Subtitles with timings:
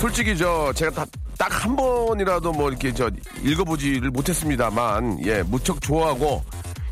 [0.00, 1.04] 솔직히 저 제가
[1.38, 3.10] 딱 한 번이라도 뭐 이렇게 저
[3.42, 6.42] 읽어보지를 못했습니다만 예 무척 좋아하고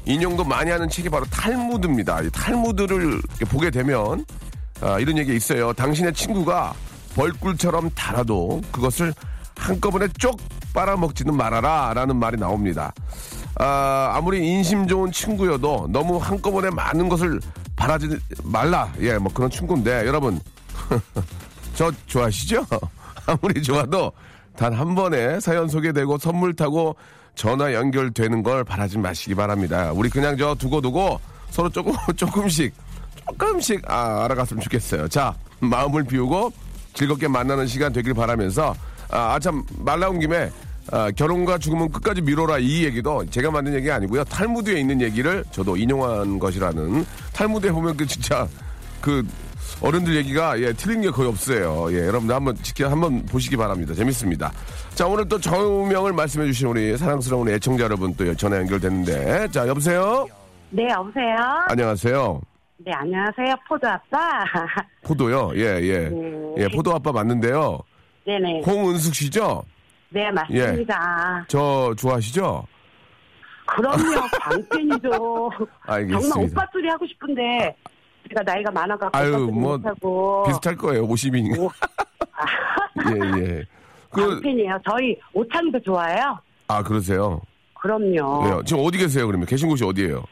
[0.06, 2.22] 인용도 많이 하는 책이 바로 탈무드입니다.
[2.22, 4.24] 이 탈무드를 보게 되면
[4.80, 5.72] 아, 이런 얘기 있어요.
[5.72, 6.74] 당신의 친구가
[7.14, 9.12] 벌꿀처럼 달아도 그것을
[9.56, 10.38] 한꺼번에 쪽
[10.72, 12.92] 빨아먹지는 말아라 라는 말이 나옵니다.
[13.56, 17.40] 아, 아무리 인심 좋은 친구여도 너무 한꺼번에 많은 것을
[17.76, 18.90] 바라지 말라.
[19.00, 20.40] 예, 뭐 그런 친구인데 여러분
[21.74, 22.66] 저 좋아하시죠?
[23.28, 24.12] 아무리 좋아도
[24.56, 26.96] 단 한 번에 사연 소개되고 선물 타고
[27.34, 29.92] 전화 연결되는 걸 바라지 마시기 바랍니다.
[29.94, 32.74] 우리 그냥 저 두고 두고 서로 조금, 조금씩,
[33.30, 35.06] 조금씩 아, 알아갔으면 좋겠어요.
[35.08, 36.52] 자, 마음을 비우고
[36.94, 38.74] 즐겁게 만나는 시간 되길 바라면서
[39.10, 40.50] 아, 아, 참, 말 나온 김에
[40.90, 44.24] 아, 결혼과 죽음은 끝까지 미뤄라 이 얘기도 제가 만든 얘기 아니고요.
[44.24, 48.48] 탈무드에 있는 얘기를 저도 인용한 것이라는 탈무드에 보면 그 진짜
[49.00, 49.24] 그
[49.80, 51.88] 어른들 얘기가 예, 틀린 게 거의 없어요.
[51.92, 53.94] 예, 여러분들 한번 지켜 한번 보시기 바랍니다.
[53.94, 54.52] 재밌습니다.
[54.94, 59.48] 자, 오늘 또 정명을 말씀해 주신 우리 사랑스러운 애청자 여러분 또 전화 연결됐는데.
[59.48, 60.26] 자, 여보세요?
[60.70, 61.36] 네, 여보세요?
[61.68, 62.40] 안녕하세요.
[62.78, 63.54] 네, 안녕하세요.
[63.68, 64.44] 포도 아빠.
[65.04, 65.52] 포도요?
[65.54, 66.08] 예, 예.
[66.08, 66.54] 네.
[66.58, 67.78] 예, 포도 아빠 맞는데요.
[68.26, 68.62] 네네.
[68.66, 69.62] 홍은숙 씨죠?
[70.10, 71.44] 네, 맞습니다.
[71.48, 72.66] 저 좋아하시죠?
[73.66, 75.50] 그럼요, 광팬이죠.
[75.86, 76.34] 알겠습니다.
[76.34, 77.76] 정말 오빠 소리 하고 싶은데,
[78.28, 80.44] 제가 나이가 많아갖고 아유, 뭐, 못하고.
[80.46, 81.06] 비슷할 거예요.
[81.06, 81.58] 50이니까.
[81.58, 81.70] 오.
[83.38, 83.64] 예, 예.
[84.10, 84.78] 그, 광팬이에요.
[84.88, 86.38] 저희 오창도 좋아해요.
[86.68, 87.40] 아, 그러세요?
[87.74, 88.44] 그럼요.
[88.44, 88.62] 왜요?
[88.64, 89.46] 지금 어디 계세요, 그러면?
[89.46, 90.24] 계신 곳이 어디예요?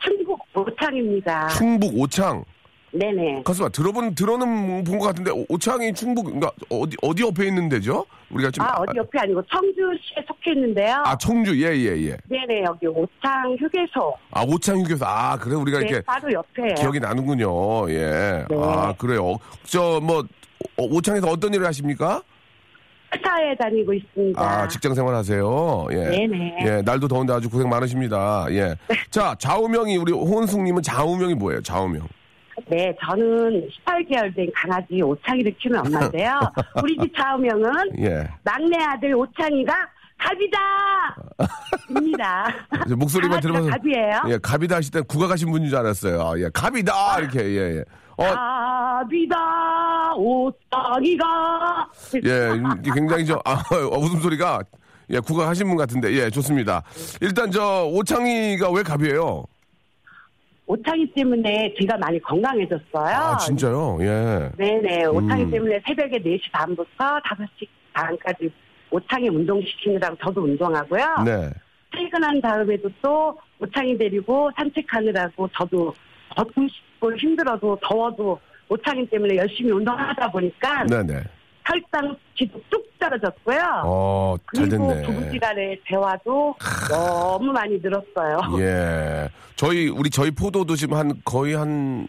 [0.00, 1.48] 충북 오창입니다.
[1.48, 2.44] 충북 오창.
[2.98, 3.42] 네네.
[3.44, 8.06] 가수가 들어본 들어는 본 것 같은데 오- 오창이 충북 그러니까 어디 어디 옆에 있는 데죠?
[8.30, 11.02] 우리가 지금 아, 어디 옆에 아니고 청주시에 속해 있는데요.
[11.04, 12.16] 아 청주 예예 예.
[12.28, 14.14] 네네, 여기 오창 휴게소.
[14.30, 16.74] 아 오창 휴게소 아 그래 우리가 네, 이렇게 바로 옆에요.
[16.76, 17.90] 기억이 나는군요.
[17.90, 18.44] 예.
[18.48, 18.56] 네.
[18.62, 19.38] 아 그래요.
[19.64, 20.22] 저 뭐
[20.78, 22.22] 오창에서 어떤 일을 하십니까?
[23.14, 24.40] 회사에 다니고 있습니다.
[24.40, 25.86] 아 직장 생활 하세요.
[25.92, 25.96] 예.
[25.96, 26.56] 네네.
[26.66, 28.46] 예 날도 더운데 아주 고생 많으십니다.
[28.50, 28.74] 예.
[29.10, 31.60] 자 좌우명이 우리 혼숙님은 좌우명이 뭐예요?
[31.62, 32.06] 좌우명.
[32.68, 36.40] 네, 저는 18개월 된 강아지 오창이를 키우는 엄마인데요.
[36.82, 38.28] 우리 집 좌우명은 예.
[38.42, 39.74] 막내 아들 오창이가
[40.16, 40.58] 갑이다!
[41.90, 42.46] 입니다.
[42.86, 44.22] 이제 목소리만 들으면서 갑이에요?
[44.28, 46.22] 예 갑이다 하실 때 가신 분인 줄 알았어요.
[46.22, 47.84] 아, 예 갑이다 이렇게 예 예.
[48.16, 48.24] 어
[49.04, 50.14] 갑이다!
[50.14, 51.90] 오창이가!
[52.24, 54.60] 예, 굉장히 저, 아, 어, 웃음 소리가,
[55.10, 56.82] 예, 구가하신 분 같은데, 예, 좋습니다.
[57.20, 59.44] 일단 저, 오창이가 왜 갑이에요?
[60.74, 63.16] 오창이 때문에 제가 많이 건강해졌어요.
[63.16, 63.98] 아, 진짜요?
[64.00, 64.50] 예.
[64.56, 65.50] 네네, 오창이 음.
[65.50, 68.50] 때문에 새벽에 4시 반부터 5시 반까지
[68.90, 71.22] 오창이 운동시키느라고 저도 운동하고요.
[71.24, 71.50] 네.
[71.96, 75.94] 퇴근한 다음에도 또 오창이 데리고 산책하느라고 저도
[76.36, 81.22] 걷고 싶고 힘들어도 더워도 오창이 때문에 열심히 운동하다 보니까 네네.
[81.66, 83.82] 혈당치도 뚝 떨어졌고요.
[83.84, 85.06] 어, 잘 그리고 됐네.
[85.06, 86.54] 부부지간의 대화도
[86.90, 88.38] 너무 많이 늘었어요.
[88.60, 89.28] 예.
[89.56, 92.06] 저희, 우리 저희 포도도 지금 한, 거의 한,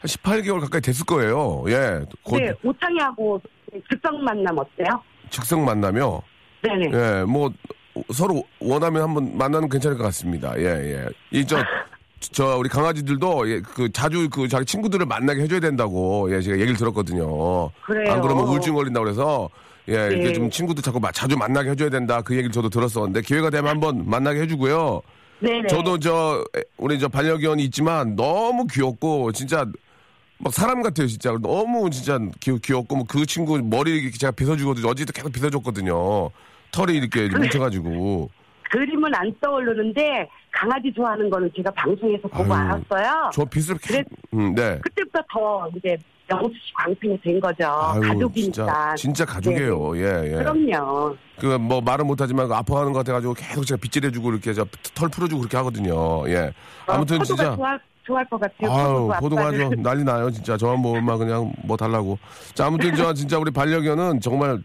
[0.00, 1.64] 한 18개월 가까이 됐을 거예요.
[1.68, 2.00] 예.
[2.22, 3.40] 곧 네, 오창이하고
[3.90, 5.02] 즉석 만남 어때요?
[5.30, 6.22] 즉석 만나며,
[6.62, 6.90] 네네.
[6.92, 7.50] 예, 뭐,
[8.12, 10.58] 서로 원하면 한번 만나는 괜찮을 것 같습니다.
[10.58, 11.06] 예, 예.
[11.30, 11.58] 이, 저,
[12.20, 16.76] 저, 우리 강아지들도, 예, 그, 자주 그, 자기 친구들을 만나게 해줘야 된다고, 예, 제가 얘기를
[16.76, 17.70] 들었거든요.
[17.84, 18.12] 그래요.
[18.12, 19.48] 안 그러면 우울증 걸린다고 그래서,
[19.88, 20.32] 예, 이렇게 네.
[20.32, 22.20] 좀 친구들 자꾸 마- 자주 만나게 해줘야 된다.
[22.22, 25.00] 그 얘기를 저도 들었었는데, 기회가 되면 한번 만나게 해주고요.
[25.40, 25.68] 네네.
[25.68, 29.64] 저도 저, 에, 우리 저 반려견이 있지만 너무 귀엽고, 진짜,
[30.38, 31.36] 막 사람 같아요, 진짜.
[31.40, 34.88] 너무 진짜 귀, 귀엽고, 뭐 그 친구 머리 이렇게 제가 빗어주거든요.
[34.88, 36.30] 어제도 계속 빗어줬거든요.
[36.72, 38.30] 털이 이렇게 뭉쳐가지고.
[38.70, 43.30] 그림은 안 떠오르는데 강아지 좋아하는 거는 제가 방송에서 보고 아유, 알았어요.
[43.32, 44.04] 저 빚을 그래-
[44.34, 44.78] 음, 네.
[44.82, 45.96] 그때부터 더 이제
[46.30, 47.64] 영수 씨 광팬이 된 거죠.
[47.66, 48.52] 아유, 가족이니까.
[48.52, 49.96] 진짜, 진짜 가족이에요.
[49.96, 50.36] 예, 예.
[50.36, 51.16] 그럼요.
[51.38, 55.40] 그 뭐 말은 못하지만 그 아파하는 것 같아가지고 계속 제가 빗질해주고 이렇게 저 털 풀어주고
[55.42, 56.28] 그렇게 하거든요.
[56.28, 56.52] 예.
[56.86, 58.70] 아무튼 어, 진짜 좋아, 좋아할 것 같아요.
[58.72, 59.64] 아유 포도가 아빠를.
[59.66, 62.18] 아주 난리 나요 진짜 저만 뭐 얼마 그냥 뭐 달라고.
[62.54, 64.58] 자 아무튼 저 진짜 우리 반려견은 정말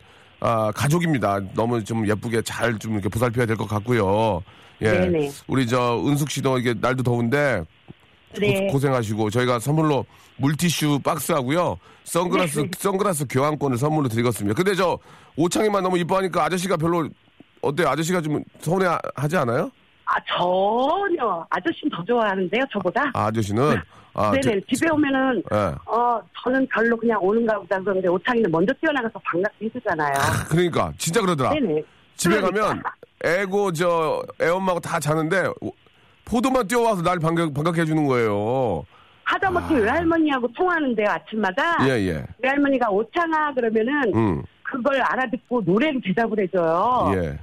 [0.45, 1.39] 아 가족입니다.
[1.53, 4.43] 너무 좀 예쁘게 잘 좀 이렇게 보살펴야 될 것 같고요.
[4.81, 4.91] 예.
[4.91, 5.31] 네네.
[5.47, 7.63] 우리 저 은숙 씨도 이게 날도 더운데
[8.39, 8.67] 네.
[8.67, 10.05] 고, 생하시고 저희가 선물로
[10.37, 11.77] 물티슈 박스하고요.
[12.03, 12.69] 선글라스 네.
[12.77, 14.53] 선글라스 교환권을 선물로 드리겠습니다.
[14.55, 14.99] 근데 저
[15.37, 17.07] 오창이만 너무 이뻐하니까 아저씨가 별로
[17.61, 17.87] 어때요?
[17.87, 19.71] 아저씨가 좀 서운해 하지 않아요?
[20.05, 23.11] 아 전혀 아저씨는 더 좋아하는데요, 저보다.
[23.13, 23.79] 아, 아저씨는
[24.15, 24.41] 아, 네네.
[24.41, 25.57] 저- 집에 오면은 예.
[25.85, 30.13] 어 저는 별로 그냥 오는가 보다 그러는데 오창이는 먼저 뛰어나가서 반갑게 해주잖아요.
[30.49, 31.51] 그러니까 진짜 그러더라.
[31.51, 31.83] 네네.
[32.15, 32.67] 집에 그러니까.
[32.67, 32.83] 가면
[33.25, 35.71] 애고 저 애엄마하고 다 자는데 오-
[36.25, 38.85] 포도만 뛰어와서 날 반갑, 반갑게 해주는 거예요.
[39.25, 41.81] 하다못해 외할머니하고 통화하는데요, 아침마다.
[41.81, 41.87] 아.
[41.87, 42.25] 예, 예.
[42.39, 47.11] 외할머니가 오창아 그러면은 음, 그걸 알아듣고 노래로 대답을 해줘요.
[47.15, 47.39] 예.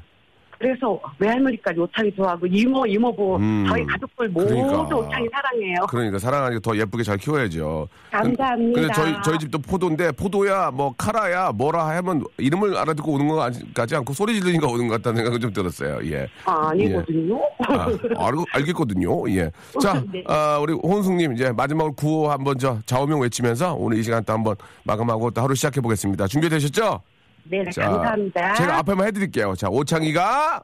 [0.60, 4.94] 그래서 외할머니까지 오창이 좋아하고 이모 이모부 음, 저희 가족들 모두 그러니까.
[4.94, 5.86] 오창이 사랑해요.
[5.88, 7.88] 그러니까 사랑하니까 더 예쁘게 잘 키워야죠.
[8.10, 8.80] 감사합니다.
[8.82, 13.96] 근데 저희 저희 집도 포도인데 포도야 뭐 카라야 뭐라 하면 이름을 알아듣고 오는 거 같지
[13.96, 15.98] 않고 소리 지르니까 오는 것 같다는 생각이 좀 들었어요.
[16.12, 16.28] 예.
[16.44, 17.40] 아 니거든요.
[17.66, 17.86] 아,
[18.18, 19.30] 알, 알겠거든요.
[19.30, 19.50] 예.
[19.80, 20.22] 자, 네.
[20.26, 24.56] 아, 우리 혼숙님 이제 마지막으로 구호 한번 저 좌우명 외치면서 오늘 이 시간 또 한번
[24.84, 26.26] 마감하고 또 하루 시작해 보겠습니다.
[26.26, 27.00] 준비되셨죠?
[27.50, 28.54] 네, 자, 감사합니다.
[28.54, 29.54] 제가 앞에만 해드릴게요.
[29.56, 30.62] 자, 오창이가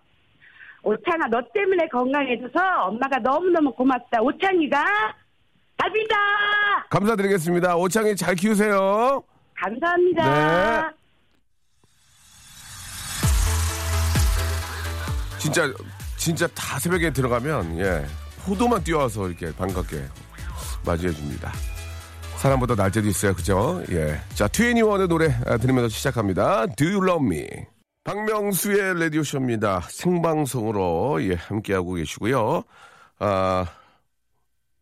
[0.84, 4.22] 오창아 너 때문에 건강해져서 엄마가 너무너무 고맙다.
[4.22, 4.84] 오창이가
[5.76, 6.16] 답이다.
[6.90, 7.76] 감사드리겠습니다.
[7.76, 9.22] 오창이 잘 키우세요.
[9.54, 10.90] 감사합니다.
[10.90, 10.96] 네.
[15.38, 15.62] 진짜
[16.16, 18.04] 진짜 다 새벽에 들어가면 예
[18.44, 20.04] 포도만 뛰어와서 이렇게 반갑게
[20.84, 21.52] 맞이해 줍니다.
[22.46, 23.82] 사람보다 날 때도 있어요, 그죠?
[23.90, 24.20] 예.
[24.34, 26.66] 자, 트웬티원의 노래 아, 들으면서 시작합니다.
[26.76, 27.46] Do You Love Me?
[28.04, 29.80] 박명수의 라디오 쇼입니다.
[29.90, 32.62] 생방송으로 예 함께하고 계시고요.
[33.18, 33.66] 아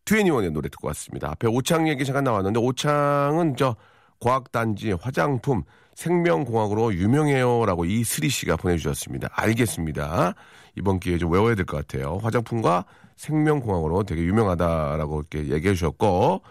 [0.05, 1.31] 트웬티원의 노래 듣고 왔습니다.
[1.31, 3.75] 앞에 오창 얘기 잠깐 나왔는데 오창은 저
[4.19, 5.63] 과학단지 화장품
[5.95, 9.29] 생명공학으로 유명해요 라고 이슬이 씨가 보내주셨습니다.
[9.31, 10.35] 알겠습니다.
[10.77, 12.19] 이번 기회에 좀 외워야 될 것 같아요.
[12.21, 12.85] 화장품과
[13.15, 16.41] 생명공학으로 되게 유명하다라고 이렇게 얘기해 주셨고,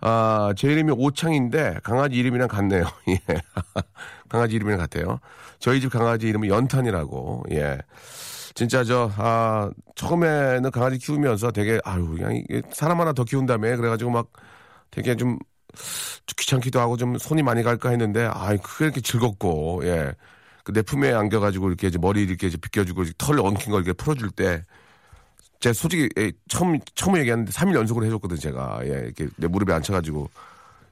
[0.00, 2.84] 아, 제 이름이 오창인데 강아지 이름이랑 같네요.
[3.08, 3.18] 예.
[4.28, 5.18] 강아지 이름이랑 같아요.
[5.58, 7.78] 저희 집 강아지 이름은 연탄이라고, 예.
[8.54, 12.42] 진짜 저, 아, 처음에는 강아지 키우면서 되게, 아유, 그냥
[12.72, 13.76] 사람 하나 더 키운다며.
[13.76, 14.28] 그래가지고 막
[14.90, 15.38] 되게 좀
[16.36, 20.12] 귀찮기도 하고 좀 손이 많이 갈까 했는데, 아이, 그게 이렇게 즐겁고, 예.
[20.64, 24.64] 그내 품에 안겨가지고 이렇게 머리 이렇게 빗겨주고 털 엉킨 걸 이렇게 풀어줄 때,
[25.60, 28.80] 제가 솔직히 예, 처음, 처음 얘기하는데 3일 연속으로 해줬거든, 제가.
[28.84, 30.28] 예, 이렇게 내 무릎에 앉혀가지고.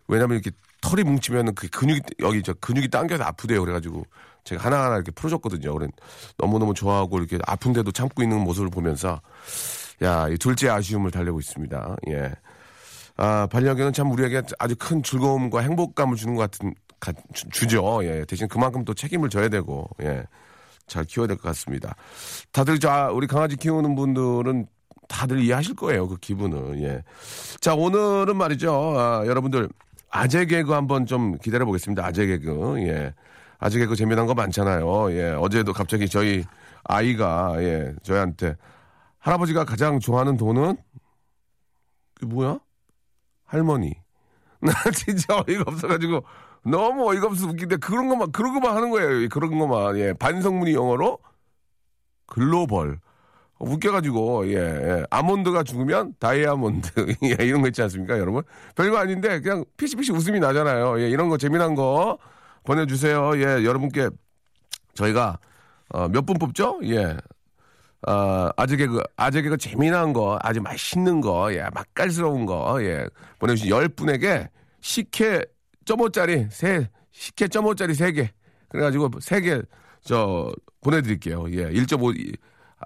[0.09, 3.61] 왜냐면 이렇게 털이 뭉치면은 그 근육이, 여기 저 근육이 당겨서 아프대요.
[3.63, 4.05] 그래가지고
[4.45, 5.73] 제가 하나하나 이렇게 풀어줬거든요.
[5.75, 5.89] 그래
[6.39, 9.21] 너무너무 좋아하고 이렇게 아픈데도 참고 있는 모습을 보면서
[10.03, 11.97] 야, 이 둘째 아쉬움을 달래고 있습니다.
[12.11, 12.33] 예.
[13.17, 18.01] 아, 반려견은 참 우리에게 아주 큰 즐거움과 행복감을 주는 것 같은, 가- 주- 주죠.
[18.05, 18.25] 예.
[18.27, 20.25] 대신 그만큼 또 책임을 져야 되고, 예.
[20.87, 21.95] 잘 키워야 될 것 같습니다.
[22.53, 24.67] 다들 저, 아, 우리 강아지 키우는 분들은
[25.09, 26.09] 다들 이해하실 거예요.
[26.09, 27.03] 그 기분은, 예.
[27.61, 28.73] 자, 오늘은 말이죠.
[28.99, 29.69] 아, 여러분들,
[30.11, 32.05] 아재 개그 한번 좀 기다려 보겠습니다.
[32.05, 33.15] 아재 개그, 예.
[33.59, 35.13] 아재 개그 재미난 거 많잖아요.
[35.13, 35.31] 예.
[35.39, 36.45] 어제도 갑자기 저희
[36.85, 38.57] 아이가, 예, 저희한테
[39.19, 40.77] 할아버지가 가장 좋아하는 돈은?
[42.15, 42.59] 그게 뭐야?
[43.45, 43.93] 할머니.
[44.67, 46.25] 나 진짜 어이가 없어가지고
[46.65, 49.29] 너무 어이가 없어 웃긴데 그런 것만 그런 것만 하는 거예요.
[49.29, 51.19] 그런 것만 예 반성문이 영어로
[52.27, 52.99] 글로벌
[53.59, 55.05] 웃겨가지고 예, 예.
[55.11, 56.91] 아몬드가 죽으면 다이아몬드
[57.25, 58.43] 예, 이런 거 있지 않습니까, 여러분?
[58.75, 61.01] 별거 아닌데 그냥 피시피시 웃음이 나잖아요.
[61.01, 62.19] 예, 이런 거 재미난 거
[62.65, 63.33] 보내주세요.
[63.39, 64.11] 예, 여러분께
[64.95, 65.39] 저희가
[65.91, 66.81] 어, 몇 분 뽑죠?
[66.85, 67.17] 예.
[68.07, 73.07] 어, 아재 개그, 아재 개그 재미난 거, 아주 맛있는 거, 예, 맛깔스러운 거, 예,
[73.39, 74.49] 보내주신 10분에게
[74.87, 75.43] 식혜
[75.85, 78.31] 점오짜리 세, 식혜 점오짜리 세 개
[78.69, 79.61] 그래가지고 세 개,
[80.03, 81.47] 저, 보내드릴게요.
[81.51, 82.37] 예, 1.5,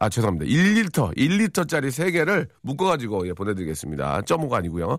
[0.00, 0.46] 아, 죄송합니다.
[0.46, 4.22] 1리터, 1리터짜리 세 개를 묶어가지고, 예, 보내드리겠습니다.
[4.22, 4.96] 점오가 아니고요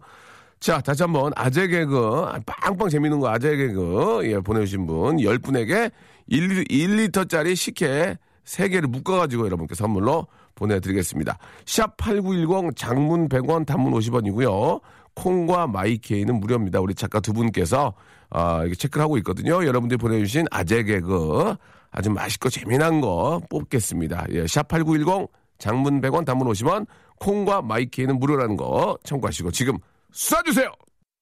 [0.59, 5.91] 자, 다시 한 번, 아재 개그, 빵빵 재밌는 거 아재 개그, 예, 보내주신 분, 10분에게
[6.27, 11.37] 1, 1리터짜리 식혜 3개를 묶어가지고 여러분께 선물로 보내드리겠습니다.
[11.65, 14.81] 샵8910 장문 100원, 단문 50원이고요.
[15.15, 16.79] 콩과 마이케이는 무료입니다.
[16.79, 17.93] 우리 작가 두 분께서,
[18.29, 19.65] 아, 이게 체크를 하고 있거든요.
[19.65, 21.55] 여러분들이 보내주신 아재 개그,
[21.91, 24.25] 아주 맛있고 재미난 거 뽑겠습니다.
[24.31, 26.87] 예, 샵8910 장문 100원, 단문 50원,
[27.19, 29.77] 콩과 마이키에는 무료라는 거 참고하시고 지금
[30.13, 30.71] 쏴주세요.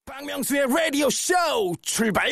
[0.05, 1.33] 박명수의 라디오 쇼
[1.81, 2.29] 출발!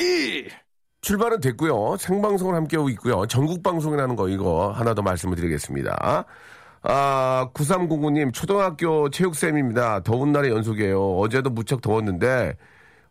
[1.01, 1.97] 출발은 됐고요.
[1.97, 3.25] 생방송을 함께하고 있고요.
[3.27, 6.25] 전국 방송이라는 거 이거 하나 더 말씀을 드리겠습니다.
[6.83, 10.01] 아, 9309님 초등학교 체육쌤입니다.
[10.03, 11.17] 더운 날의 연속이에요.
[11.17, 12.55] 어제도 무척 더웠는데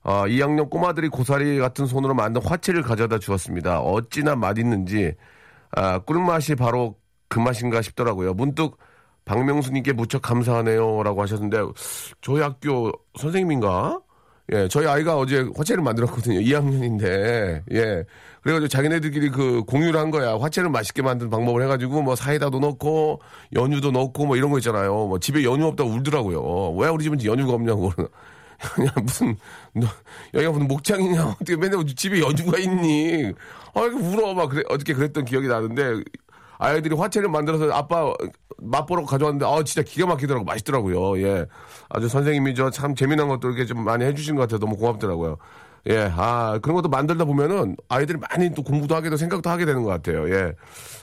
[0.02, 3.80] 아, 2학년 꼬마들이 고사리 같은 손으로 만든 화채를 가져다 주었습니다.
[3.80, 5.14] 어찌나 맛있는지
[5.72, 6.96] 아, 꿀맛이 바로
[7.28, 8.34] 그 맛인가 싶더라고요.
[8.34, 8.78] 문득
[9.24, 11.58] 박명수님께 무척 감사하네요 라고 하셨는데
[12.20, 14.00] 저희 학교 선생님인가?
[14.52, 16.38] 예, 저희 아이가 어제 화채를 만들었거든요.
[16.38, 18.04] 2학년인데, 예.
[18.46, 20.38] 그래가지고 자기네들끼리 그 공유를 한 거야.
[20.38, 23.20] 화채를 맛있게 만드는 방법을 해가지고 뭐 사이다도 넣고,
[23.56, 24.92] 연유도 넣고 뭐 이런 거 있잖아요.
[25.08, 26.76] 뭐 집에 연유 없다고 울더라고요.
[26.76, 27.90] 왜 우리 집은 연유가 없냐고.
[28.76, 29.36] 그냥 무슨,
[29.74, 29.88] 너,
[30.32, 31.24] 여기가 무슨 목장이냐.
[31.42, 33.32] 어떻게 맨날 집에 연유가 있니.
[33.74, 34.32] 아, 이렇게 울어.
[34.32, 36.04] 막 그래, 어떻게 그랬던 기억이 나는데,
[36.58, 38.14] 아이들이 화채를 만들어서 아빠
[38.58, 41.20] 맛보러 가져왔는데 아 진짜 기가 막히더라고 맛있더라고요.
[41.20, 41.46] 예,
[41.88, 44.60] 아주 선생님이 저 참 재미난 것도 이렇게 좀 많이 해주신 것 같아요.
[44.60, 45.36] 너무 고맙더라고요.
[45.88, 49.82] 예, 아 그런 것도 만들다 보면은 아이들이 많이 또 공부도 하게 되고 생각도 하게 되는
[49.82, 50.28] 것 같아요.
[50.34, 50.52] 예,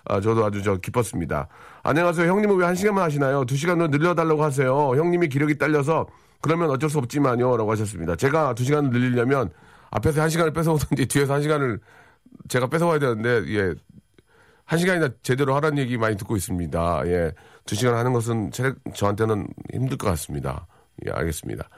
[0.05, 1.47] 아 저도 아주 저 기뻤습니다.
[1.83, 3.45] 안녕하세요, 형님은 왜 한 시간만 하시나요?
[3.45, 4.73] 두 시간으로 늘려달라고 하세요.
[4.95, 6.07] 형님이 기력이 딸려서
[6.41, 8.15] 그러면 어쩔 수 없지만요 라고 하셨습니다.
[8.15, 9.49] 제가 두 시간을 늘리려면
[9.91, 11.79] 앞에서 한 시간을 뺏어오든지 뒤에서 한 시간을
[12.49, 13.73] 제가 뺏어와야 되는데 예
[14.65, 17.03] 한 시간이나 제대로 하라는 얘기 많이 듣고 있습니다.
[17.07, 17.31] 예.
[17.65, 20.67] 두 시간 하는 것은 제, 저한테는 힘들 것 같습니다.
[21.05, 21.69] 예, 알겠습니다.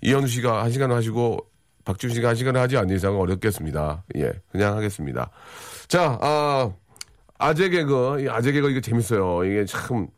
[0.00, 1.38] 이현우 씨가 한 시간 하시고
[1.84, 4.04] 박준 씨가 한 시간 하지 않는 이상은 어렵겠습니다.
[4.16, 4.32] 예.
[4.52, 5.30] 그냥 하겠습니다.
[5.88, 6.70] 자, 아,
[7.38, 9.44] 아재 개그, 이 아재 개그 이거 재밌어요.
[9.44, 10.08] 이게 참,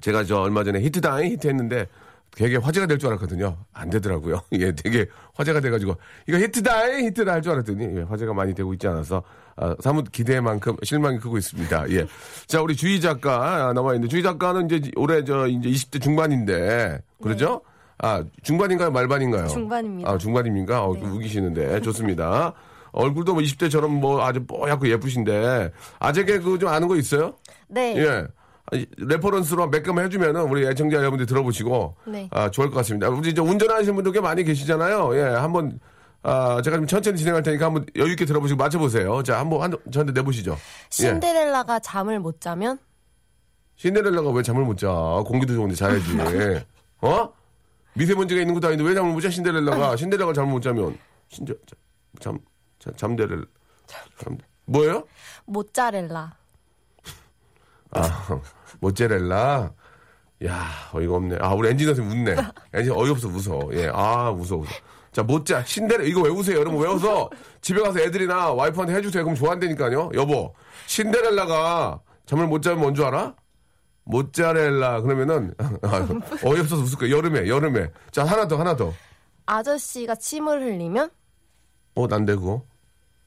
[0.00, 1.86] 제가 저 얼마 전에 히트다잉 히트했는데
[2.36, 3.56] 되게 화제가 될 줄 알았거든요.
[3.72, 4.42] 안 되더라고요.
[4.58, 9.22] 예, 되게 화제가 돼가지고 이거 히트다잉 히트다 할줄 알았더니 예, 화제가 많이 되고 있지 않아서
[9.56, 11.90] 아, 사뭇 기대만큼 실망이 크고 있습니다.
[11.90, 12.06] 예,
[12.46, 17.60] 자 우리 주희 작가 나와 있는데 주희 작가는 이제 올해 저 이제 20대 중반인데 그러죠?
[18.04, 19.48] 아 중반인가요 말반인가요?
[19.48, 20.10] 중반입니다.
[20.10, 20.84] 아 중반입니까?
[20.84, 22.52] 어, 우기시는데 좋습니다.
[22.92, 27.34] 얼굴도 뭐 20대처럼 뭐 아주 뽀얗고 예쁘신데 아재 개 그 좀 아는 거 있어요?
[27.66, 27.96] 네.
[27.96, 28.26] 예.
[28.70, 32.28] 아니, reference로 몇 개만 해주면은 우리 애청자 여러분들 들어보시고 네.
[32.30, 33.08] 아, 좋을 것 같습니다.
[33.08, 35.16] 우리 이제 운전하시는 분들 꽤 많이 계시잖아요.
[35.16, 35.78] 예, 한번
[36.22, 39.22] 아, 제가 좀 천천히 진행할 테니까 한번 여유 있게 들어보시고 맞춰보세요.
[39.22, 40.52] 자, 한번 한, 저한테 내보시죠.
[40.52, 40.56] 예.
[40.90, 42.78] 신데렐라가 잠을 못 자면
[43.76, 44.88] 신데렐라가 왜 잠을 못 자?
[45.26, 46.04] 공기도 좋은데 자야지.
[47.02, 47.28] 어?
[47.94, 49.30] 미세먼지가 있는 것도 아닌데 왜 잠을 못 자?
[49.30, 50.98] 신데렐라가 신데렐라가 잠을 못 자면
[51.28, 51.54] 신저
[52.20, 52.38] 잠,
[52.78, 53.44] 잠 잠데렐
[54.18, 55.04] 잠 뭐예요?
[55.44, 56.36] 모짜렐라.
[57.90, 58.40] 아,
[58.80, 59.72] 모짜렐라.
[60.46, 61.36] 야, 어이가 없네.
[61.40, 62.36] 아, 우리 엔지니어 선생님 웃네.
[62.72, 63.68] 엔지니어 어이없어, 웃어.
[63.74, 64.66] 예, 아, 웃어, 웃어.
[65.12, 66.58] 자, 모짜, 신데렐, 이거 왜 우세요?
[66.58, 67.28] 여러분 왜 웃어?
[67.60, 69.22] 집에 가서 애들이나 와이프한테 해주세요.
[69.22, 70.10] 그럼 좋아한다니까요.
[70.14, 70.54] 여보,
[70.86, 73.34] 신데렐라가 잠을 못 자면 뭔 줄 알아?
[74.04, 75.00] 모짜렐라.
[75.02, 76.06] 그러면은, 아,
[76.44, 77.10] 어이없어서 웃을 거야.
[77.10, 77.90] 여름에, 여름에.
[78.10, 78.92] 자, 하나 더, 하나 더.
[79.46, 81.10] 아저씨가 침을 흘리면
[81.94, 82.64] 어, 난데, 그거.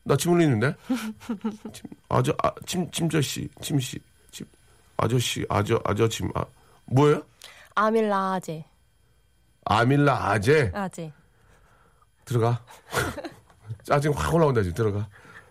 [0.03, 0.73] 나침 흘리는데?
[1.73, 3.99] 침, 아저, 아, 침, 침저씨, 침씨,
[4.31, 4.45] 침,
[4.97, 6.45] 아저씨, 아저, 아저, 침, 아,
[6.85, 7.21] 뭐예요?
[7.75, 8.65] 아밀라 아재.
[9.65, 10.71] 아밀라 아재.
[10.73, 11.11] 아재.
[12.25, 12.63] 들어가.
[13.83, 14.75] 짜증 확 올라온다, 지금.
[14.75, 15.07] 들어가.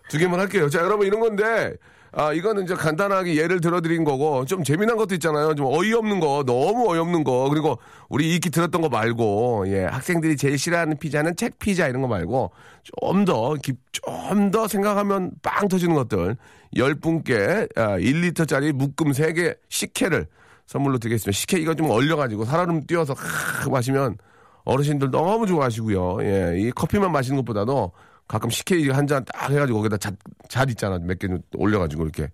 [0.09, 0.69] 두 개만 할게요.
[0.69, 1.75] 자, 여러분, 이런 건데,
[2.11, 5.53] 아, 이거는 이제 간단하게 예를 들어드린 거고, 좀 재미난 것도 있잖아요.
[5.55, 7.77] 좀 어이없는 거, 너무 어이없는 거, 그리고
[8.09, 12.51] 우리 익히 들었던 거 말고, 예, 학생들이 제일 싫어하는 피자는 책 피자 이런 거 말고,
[12.83, 13.55] 좀 더,
[13.91, 16.37] 좀더 생각하면 빵 터지는 것들,
[16.77, 20.27] 열 분께, 아, 1리터짜리 묶음 3개 식혜를
[20.65, 21.31] 선물로 드리겠습니다.
[21.31, 24.17] 식혜 이거 좀 얼려가지고 살얼음 띄워서 크 마시면
[24.65, 26.17] 어르신들 너무 좋아하시고요.
[26.23, 27.91] 예, 이 커피만 마시는 것보다도
[28.27, 30.13] 가끔 식혜 한 잔 딱 해가지고 거기다 잣,
[30.47, 30.97] 잣 있잖아.
[30.99, 32.29] 몇 개 올려가지고 이렇게.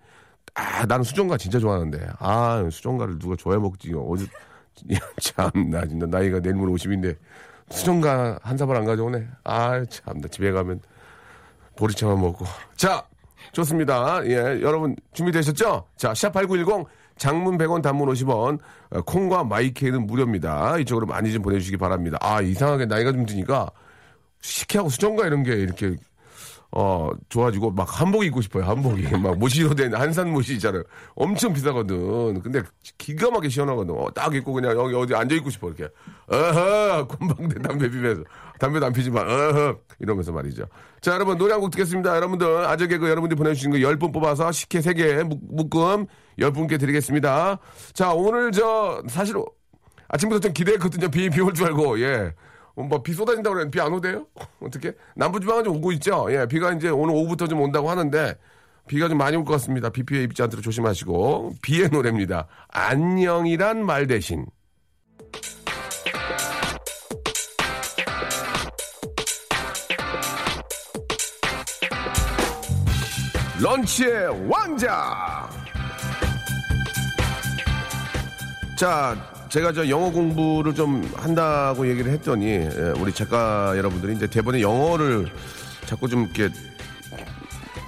[0.55, 2.08] 아, 나는 수정가 진짜 좋아하는데.
[2.20, 3.91] 아, 수정가를 누가 좋아해 먹지.
[4.93, 7.15] 야, 참, 나 진짜 나이가 내일 모레 50인데
[7.70, 9.27] 수정가 한 사발 안 가져오네.
[9.43, 10.79] 아, 참, 나 집에 가면
[11.75, 12.46] 보리차만 먹고.
[12.75, 13.03] 자,
[13.51, 14.25] 좋습니다.
[14.25, 15.86] 예, 여러분 준비되셨죠?
[15.96, 16.86] 자, 샵8910
[17.17, 18.60] 장문 100원 단문 50원
[18.91, 20.77] 어, 콩과 마이케이는 무료입니다.
[20.79, 22.17] 이쪽으로 많이 좀 보내주시기 바랍니다.
[22.22, 23.70] 아, 이상하게 나이가 좀 드니까
[24.41, 25.96] 식혜하고 수정가 이런 게 이렇게
[26.75, 29.03] 어 좋아지고 막 한복 입고 싶어요 한복이.
[29.22, 30.82] 막 모시로 된 한산 모시 있잖아요.
[31.13, 32.42] 엄청 비싸거든.
[32.42, 32.63] 근데
[32.98, 33.94] 기가 막히게 시원하거든.
[33.96, 35.88] 어, 딱 입고 그냥 여기 어디 앉아 있고 싶어 이렇게.
[36.27, 37.06] 어허!
[37.20, 38.24] 곰방대 담배 피면서.
[38.60, 39.77] 담배도 안 피지 만 어허!
[40.00, 40.65] 이러면서 말이죠.
[41.00, 42.15] 자 여러분 노래 한 곡 듣겠습니다.
[42.15, 46.08] 여러분들 아재 개그 여러분들이 보내주신 거 10분 뽑아서 식혜 3개 묶음
[46.39, 47.60] 10분께 드리겠습니다.
[47.94, 49.36] 자 오늘 저 사실
[50.08, 51.10] 아침부터 좀 기대했거든요.
[51.10, 52.00] 비 비올 줄 알고.
[52.01, 52.15] 예.
[52.15, 52.32] 어,
[52.75, 54.25] 뭐비 쏟아진다고 그랬는데 비 안 오대요?
[54.62, 54.94] 어떻게?
[55.15, 56.27] 남부지방은 좀 오고 있죠.
[56.32, 58.36] 예, 비가 이제 오늘 오후부터 좀 온다고 하는데
[58.88, 59.89] 비가 좀 많이 올 것 같습니다.
[59.89, 62.48] 비 피해 입지 않도록 조심하시고 비의 노래입니다.
[62.70, 64.46] 안녕이란 말 대신
[73.62, 75.50] 런치의 왕자.
[78.77, 79.15] 자,
[79.53, 85.27] 제가 저 영어 공부를 좀 한다고 얘기를 했더니 예, 우리 작가 여러분들이 이제 대본에 영어를
[85.86, 86.50] 자꾸 좀 이렇게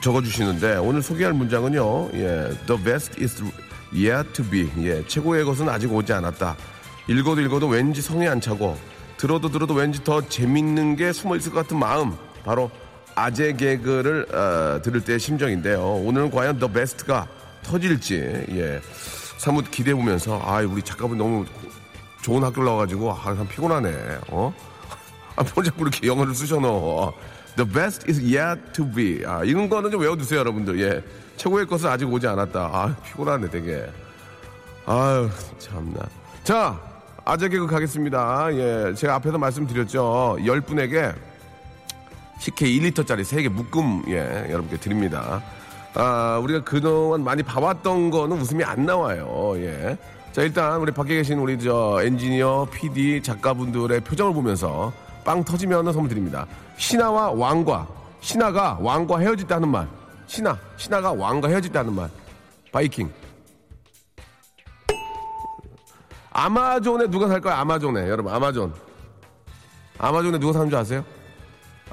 [0.04, 2.10] 적어주시는데 오늘 소개할 문장은요.
[2.14, 3.44] 예, The best is
[3.92, 4.70] yet to be.
[4.84, 6.56] 예, 최고의 것은 아직 오지 않았다.
[7.08, 8.78] 읽어도 읽어도 왠지 성에 안 차고
[9.18, 12.14] 들어도 들어도 왠지 더 재밌는 게 숨어 있을 것 같은 마음.
[12.44, 12.70] 바로
[13.16, 15.82] 아재 개그를 어, 들을 때의 심정인데요.
[15.84, 17.28] 오늘은 과연 The best가
[17.64, 18.80] 터질지 예,
[19.38, 21.46] 사뭇 기대해 보면서 아 우리 작가분 너무
[22.22, 24.20] 좋은 학교를 나와가지고 아, 참 피곤하네.
[24.30, 24.54] 어?
[25.36, 27.14] 아, 뭐 자꾸 이렇게 영어를 쓰셔 너.
[27.56, 29.24] The best is yet to be.
[29.26, 30.80] 아, 이런 거는 좀 외워두세요, 여러분들.
[30.82, 31.04] 예.
[31.38, 32.60] 최고의 것은 아직 오지 않았다.
[32.60, 33.86] 아, 피곤하네, 되게.
[34.86, 36.00] 아유, 참나.
[36.44, 36.80] 자,
[37.24, 38.48] 아재 개그 가겠습니다.
[38.54, 38.94] 예.
[38.96, 40.38] 제가 앞에서 말씀드렸죠.
[40.40, 41.14] 10분에게
[42.40, 45.42] 식혜 1리터짜리 3개 묶음, 예, 여러분께 드립니다.
[45.96, 49.54] 아, 우리가 그동안 많이 봐왔던 거는 웃음이 안 나와요.
[49.56, 49.98] 예.
[50.34, 54.92] 자, 일단 우리 밖에 계신 우리 저 엔지니어, PD, 작가분들의 표정을 보면서
[55.24, 56.46] 빵 터지면 선물 드립니다.
[56.78, 57.88] 신하와 왕과,
[58.20, 59.88] 신하가 왕과 헤어졌다는 말.
[60.28, 62.10] 신하, 신하가 왕과 헤어졌다는 말.
[62.74, 63.10] 바이킹.
[66.32, 67.58] 아마존에 누가 살 거야?
[67.60, 68.10] 아마존에.
[68.10, 68.74] 여러분, 아마존.
[69.98, 71.06] 아마존에 누가 사는 줄 아세요?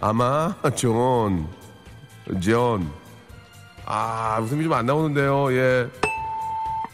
[0.01, 1.47] 아마존.
[2.41, 3.02] 존.
[3.95, 5.53] 아, 웃음이 좀 안 나오는데요.
[5.53, 5.87] 예.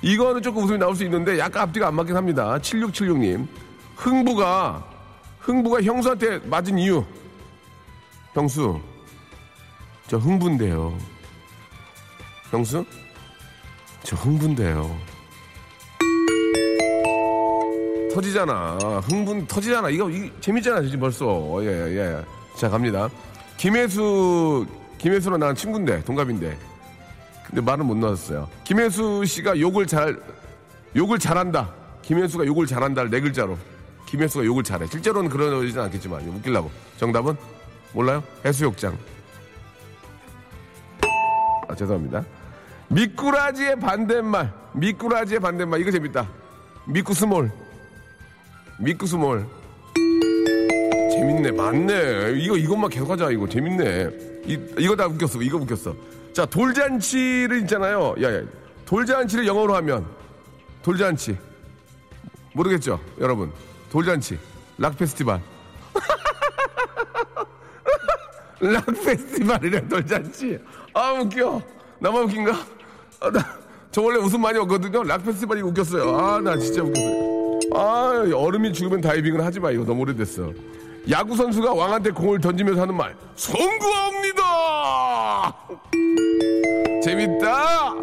[0.02, 2.59] 이거는 조금 웃음이 나올 수 있는데 약간 앞뒤가 안 맞긴 합니다.
[2.59, 3.47] 7676님.
[3.95, 4.85] 흥부가,
[5.38, 7.05] 흥부가 형수한테 맞은 이유.
[8.35, 8.81] 형수,
[10.09, 10.97] 저 흥분돼요.
[12.50, 12.85] 형수?
[14.02, 14.97] 저 흥분돼요.
[18.12, 18.78] 터지잖아.
[19.05, 19.90] 흥분 터지잖아.
[19.90, 21.59] 이거, 이 재밌잖아, 지금 벌써.
[21.62, 22.25] 예, 예.
[22.57, 23.09] 자, 갑니다.
[23.57, 24.67] 김혜수,
[24.99, 26.67] 김혜수랑 나랑 친구인데, 동갑인데.
[27.48, 28.48] 근데 말은 못 넣었어요.
[28.64, 30.18] 김혜수 씨가 욕을 잘,
[30.94, 31.72] 욕을 잘한다.
[32.02, 33.58] 김혜수가 욕을 잘한다를 네 글자로.
[34.06, 34.87] 김혜수가 욕을 잘해.
[34.87, 36.70] 실제로는 그러진 않겠지만, 웃기려고.
[36.98, 37.37] 정답은?
[37.92, 38.22] 몰라요?
[38.44, 38.96] 해수욕장.
[41.68, 42.24] 아, 죄송합니다.
[42.88, 44.52] 미꾸라지의 반대말.
[44.72, 45.80] 미꾸라지의 반대말.
[45.80, 46.28] 이거 재밌다.
[46.87, 47.50] 미꾸스몰.
[48.78, 49.46] 미꾸스몰.
[51.12, 51.50] 재밌네.
[51.52, 52.32] 맞네.
[52.38, 53.30] 이거, 이것만 계속 하자.
[53.30, 54.08] 이거 재밌네.
[54.46, 55.42] 이, 이거 다 웃겼어.
[55.42, 55.94] 이거 웃겼어.
[56.38, 58.14] 자, 돌잔치를 있잖아요.
[58.22, 58.40] 야, 야.
[58.87, 60.07] 돌잔치를 영어로 하면.
[60.85, 61.37] 돌잔치.
[62.53, 63.01] 모르겠죠?
[63.18, 63.51] 여러분.
[63.90, 64.38] 돌잔치.
[64.79, 65.40] 락 페스티벌.
[68.61, 70.61] 락 페스티벌이래, 돌잔치.
[70.94, 71.61] 아, 웃겨.
[71.98, 72.53] 나만 웃긴가?
[73.18, 73.44] 아, 나,
[73.90, 75.03] 저 원래 웃음 많이 없거든요.
[75.03, 76.16] 락 페스티벌이 웃겼어요.
[76.16, 77.59] 아, 나 진짜 웃겼어요.
[77.74, 79.72] 아, 얼음이 죽으면 다이빙을 하지 마.
[79.72, 80.53] 이거 너무 오래됐어.
[81.11, 83.16] 야구 선수가 왕한테 공을 던지면서 하는 말.
[83.35, 85.08] 송구합니다!
[87.02, 87.94] 재밌다!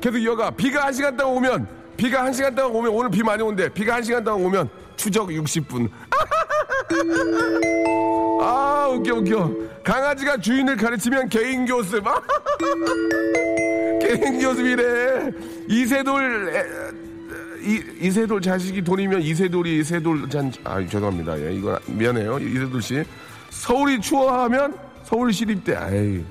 [0.00, 0.50] 계속 이어가.
[0.50, 3.68] 비가 한 시간 동안 오면, 비가 한 시간 동안 오면, 오늘 비 많이 온대.
[3.68, 5.88] 비가 한 시간 동안 오면, 추적 60분.
[8.40, 9.52] 아, 웃겨, 웃겨.
[9.82, 12.04] 강아지가 주인을 가르치면 개인 교습.
[14.00, 15.30] 개인 교습이래.
[15.68, 21.40] 이세돌, 에, 이, 이세돌 자식이 돈이면 이세돌이 이세돌 잔, 아, 죄송합니다.
[21.40, 22.38] 예, 이거 미안해요.
[22.38, 23.02] 이세돌 씨.
[23.50, 25.74] 서울이 추워하면 서울 시립대.
[25.74, 26.24] 아이.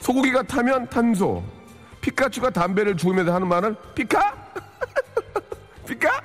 [0.00, 1.42] 소고기가 타면 탄소.
[2.00, 4.34] 피카츄가 담배를 주우면서 하는 말은 피카?
[5.86, 6.20] 피카?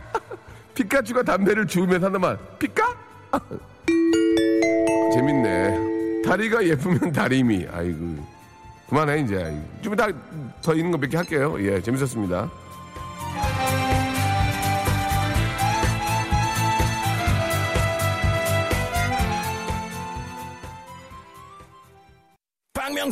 [0.75, 2.95] 피카츄가 담배를 주우면서 하는 말 피카?
[5.13, 6.21] 재밌네.
[6.25, 7.67] 다리가 예쁘면 다리미.
[7.71, 8.25] 아이고.
[8.89, 9.61] 그만해 이제.
[9.81, 10.07] 좀 이따
[10.61, 11.55] 더 있는 거 몇 개 할게요.
[11.59, 12.49] 예, 재밌었습니다.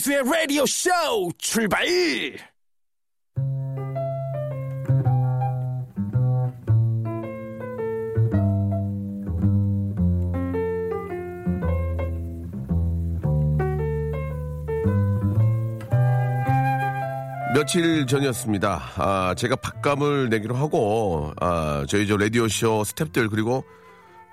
[0.01, 0.89] 박명수의 라디오 쇼
[1.37, 1.85] 출발!
[17.53, 18.81] 며칠 전이었습니다.
[18.95, 23.63] 아, 제가 밥감을 내기로 하고, 아, 저희 저 라디오쇼 스탭들, 그리고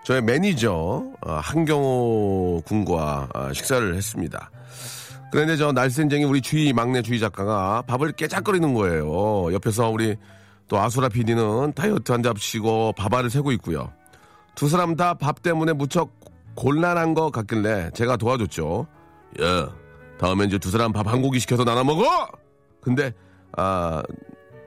[0.04, 4.50] 저의 매니저, 아, 한경호 군과 아, 식사를 했습니다.
[5.30, 9.52] 그런데 저 날쌘쟁이 우리 주희, 막내 주희 작가가 밥을 깨작거리는 거예요.
[9.52, 10.16] 옆에서 우리
[10.68, 13.92] 또 아수라 PD는 다이어트 한 잡시고 밥알을 세고 있고요.
[14.54, 16.10] 두 사람 다 밥 때문에 무척
[16.54, 18.86] 곤란한 것 같길래 제가 도와줬죠.
[19.42, 19.68] 야,
[20.18, 22.04] 다음엔 이제 두 사람 밥 한 고기 시켜서 나눠 먹어!
[22.80, 23.12] 근데
[23.56, 24.02] 아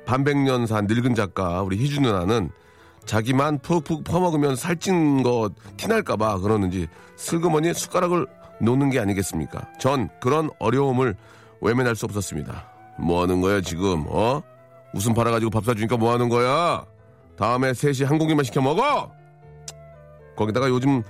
[0.05, 2.49] 반백년 산 늙은 작가 우리 희준 누나는
[3.05, 8.27] 자기만 푹푹 퍼먹으면 살찐 거 티날까봐 그러는지 슬그머니 숟가락을
[8.61, 9.67] 놓는 게 아니겠습니까?
[9.79, 11.15] 전 그런 어려움을
[11.61, 12.65] 외면할 수 없었습니다.
[12.99, 14.41] 뭐 하는 거야 지금 어?
[14.93, 16.85] 웃음 팔아가지고 밥 사주니까 뭐 하는 거야?
[17.37, 19.11] 다음에 셋이 한 공기만 시켜 먹어.
[20.35, 21.01] 거기다가 요즘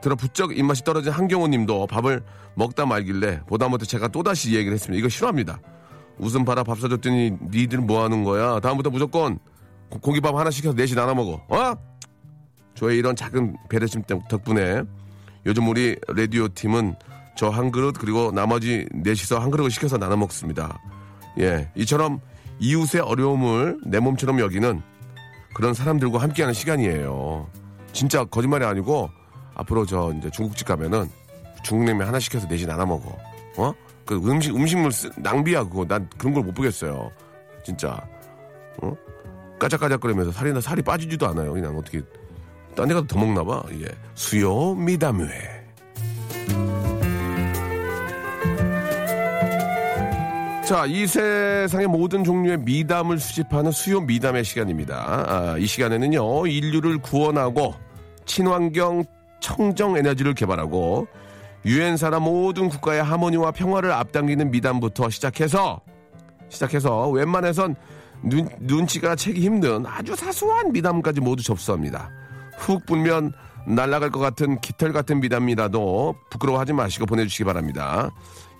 [0.00, 2.22] 들어 부쩍 입맛이 떨어진 한경호 님도 밥을
[2.54, 4.98] 먹다 말길래 보다 못해 제가 또다시 얘기를 했습니다.
[4.98, 5.58] 이거 싫어합니다.
[6.18, 8.60] 웃음 팔아 밥 사줬더니 니들 뭐 하는 거야?
[8.60, 9.38] 다음부터 무조건
[9.88, 11.42] 고- 고기밥 하나 시켜서 넷이 나눠 먹어.
[11.48, 11.74] 어?
[12.74, 14.82] 저의 이런 작은 배려심 때- 덕분에
[15.46, 16.94] 요즘 우리 라디오 팀은
[17.36, 20.80] 저 한 그릇 그리고 나머지 넷이서 한 그릇을 시켜서 나눠 먹습니다.
[21.40, 22.20] 예, 이처럼
[22.60, 24.80] 이웃의 어려움을 내 몸처럼 여기는
[25.54, 27.48] 그런 사람들과 함께하는 시간이에요.
[27.92, 29.10] 진짜 거짓말이 아니고
[29.54, 31.08] 앞으로 저 이제 중국집 가면은
[31.64, 33.16] 중국냉면 하나 시켜서 넷이 나눠 먹어.
[33.56, 33.72] 어?
[34.06, 35.84] 그 음식 음식물 쓰- 낭비야 그거.
[35.84, 37.10] 난 그런 걸 못 보겠어요.
[37.64, 38.00] 진짜.
[38.82, 38.92] 어?
[39.58, 41.52] 까작까작거리면서 살이 나 살이 빠지지도 않아요.
[41.52, 42.00] 그냥 어떻게
[42.74, 43.62] 딴 데 가도 더 먹나 봐.
[43.80, 43.86] 예.
[44.14, 45.28] 수요 미담회.
[50.66, 54.96] 자, 이 세상의 모든 종류의 미담을 수집하는 수요 미담의 시간입니다.
[54.96, 57.74] 아, 이 시간에는요, 인류를 구원하고
[58.24, 59.04] 친환경
[59.40, 61.06] 청정 에너지를 개발하고
[61.66, 65.80] 유엔사나 모든 국가의 하모니와 평화를 앞당기는 미담부터 시작해서
[66.48, 67.76] 시작해서 웬만해선
[68.22, 72.10] 눈, 눈치가 채기 힘든 아주 사소한 미담까지 모두 접수합니다.
[72.58, 73.32] 훅 불면
[73.66, 78.10] 날아갈 것 같은 깃털 같은 미담이라도 부끄러워하지 마시고 보내주시기 바랍니다.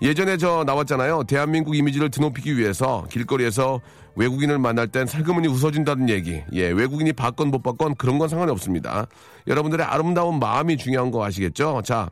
[0.01, 1.23] 예전에 저 나왔잖아요.
[1.25, 3.81] 대한민국 이미지를 드높이기 위해서 길거리에서
[4.15, 6.41] 외국인을 만날 땐 살그머니 웃어준다는 얘기.
[6.53, 9.07] 예, 외국인이 받건 못 받건 그런 건 상관이 없습니다.
[9.47, 11.81] 여러분들의 아름다운 마음이 중요한 거 아시겠죠?
[11.85, 12.09] 자,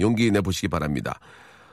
[0.00, 1.20] 용기 내보시기 바랍니다.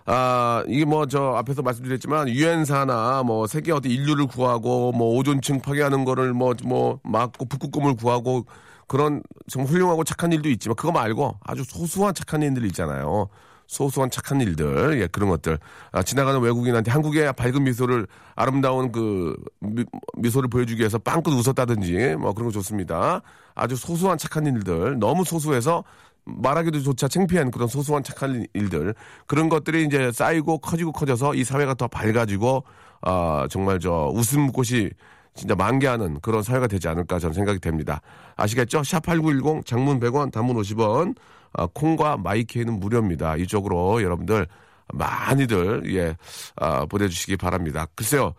[0.06, 6.06] 아, 이게 뭐 저 앞에서 말씀드렸지만 유엔사나 뭐 세계 어떤 인류를 구하고 뭐 오존층 파괴하는
[6.06, 8.46] 거를 뭐 뭐 막고 북극곰을 구하고
[8.88, 13.30] 그런 정말 훌륭하고 착한 일도 있지만 그거 말고 아주 소소한 착한 일들 있잖아요.
[13.67, 15.60] 소소한 착한 일들, 예, 그런 것들.
[15.91, 22.34] 아, 지나가는 외국인한테 한국의 밝은 미소를, 아름다운 그, 미, 소를 보여주기 위해서 빵긋 웃었다든지, 뭐
[22.34, 23.21] 그런 거 좋습니다.
[23.56, 25.84] 아주 소소한 착한 일들, 너무 소소해서
[26.23, 28.95] 말하기도 조차 창피한 그런 소소한 착한 일들.
[29.26, 32.63] 그런 것들이 이제 쌓이고 커지고 커져서 이 사회가 더 밝아지고,
[33.02, 34.91] 아, 정말 저 웃음꽃이
[35.38, 38.02] 진짜 만개하는 그런 사회가 되지 않을까 저는 생각이 됩니다.
[38.36, 38.82] 아시겠죠?
[38.82, 41.15] 샵8910 장문 100원 단문 50원
[41.54, 43.38] 아, 콩과 마이케이는 무료입니다.
[43.38, 44.47] 이쪽으로 여러분들
[44.93, 46.15] 많이들 예
[46.56, 47.88] 아, 보내주시기 바랍니다.
[47.95, 48.34] 글쎄요.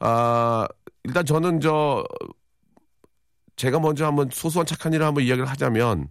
[0.00, 0.66] 아,
[1.04, 2.04] 일단 저는 저
[3.56, 6.08] 제가 먼저 한번 소소한 착한 일을 한번 이야기를 하자면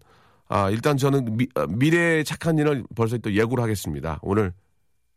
[0.49, 4.19] 아, 일단 저는 미, 아, 미래의 착한 일을 벌써 또 예고를 하겠습니다.
[4.21, 4.53] 오늘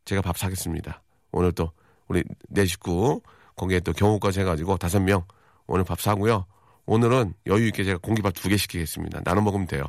[0.06, 1.02] 제가 밥 사겠습니다.
[1.32, 1.70] 오늘 또
[2.08, 3.20] 우리 내 식구
[3.60, 5.24] 거기에 또 경호까지 해가지고 다섯 명
[5.66, 6.46] 오늘 밥 사고요.
[6.86, 9.20] 오늘은 여유 있게 제가 공기밥 두 개 시키겠습니다.
[9.22, 9.84] 나눠 먹으면 돼요.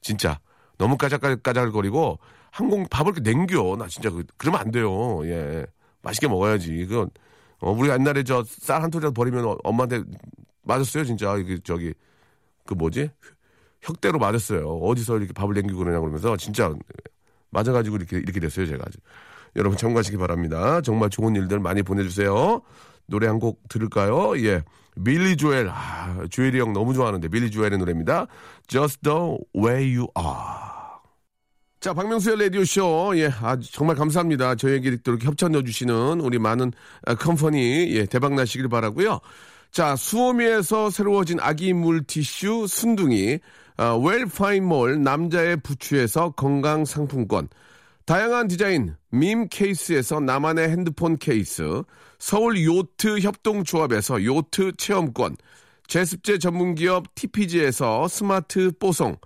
[0.00, 0.38] 진짜
[0.78, 2.20] 너무 까작까작거리고
[2.52, 3.74] 항공 밥을 이렇게 냉겨.
[3.76, 5.26] 나 진짜 그, 그러면 안 돼요.
[5.26, 5.66] 예,
[6.02, 6.72] 맛있게 먹어야지.
[6.78, 7.10] 이건
[7.58, 10.04] 어, 우리 옛날에 저 쌀한 톨이라도 버리면 어, 엄마한테
[10.62, 11.04] 맞았어요.
[11.04, 11.92] 진짜 이게 저기
[12.64, 13.10] 그 뭐지
[13.82, 14.68] 혁대로 맞았어요.
[14.68, 16.72] 어디서 이렇게 밥을 냉기고 그러냐 그러면서 진짜
[17.50, 18.66] 맞아가지고 이렇게 이렇게 됐어요.
[18.66, 18.84] 제가
[19.56, 20.80] 여러분 참고하시기 바랍니다.
[20.80, 22.62] 정말 좋은 일들 많이 보내주세요.
[23.06, 24.36] 노래 한 곡 들을까요?
[24.44, 24.62] 예.
[24.96, 25.68] 밀리 조엘.
[25.70, 28.26] 아, 조엘이 형 너무 좋아하는데 밀리 조엘의 노래입니다.
[28.66, 29.16] Just the
[29.54, 30.76] way you are.
[31.80, 33.12] 자, 박명수의 라디오쇼.
[33.16, 34.54] 예, 아, 정말 감사합니다.
[34.56, 36.72] 저에게 또 이렇게 협찬 넣어주시는 우리 많은
[37.04, 39.20] 아, company, 예, 대박 나시길 바라고요
[39.70, 43.38] 자, 수오미에서 새로워진 아기 물티슈 순둥이,
[43.76, 47.48] 아, 웰파인몰 남자의 부추에서 건강 상품권,
[48.06, 51.82] 다양한 디자인 밈 케이스에서 나만의 핸드폰 케이스,
[52.18, 55.36] 서울 요트 협동조합에서 요트 체험권,
[55.86, 59.16] 제습제 전문기업 TPG에서 스마트 뽀송,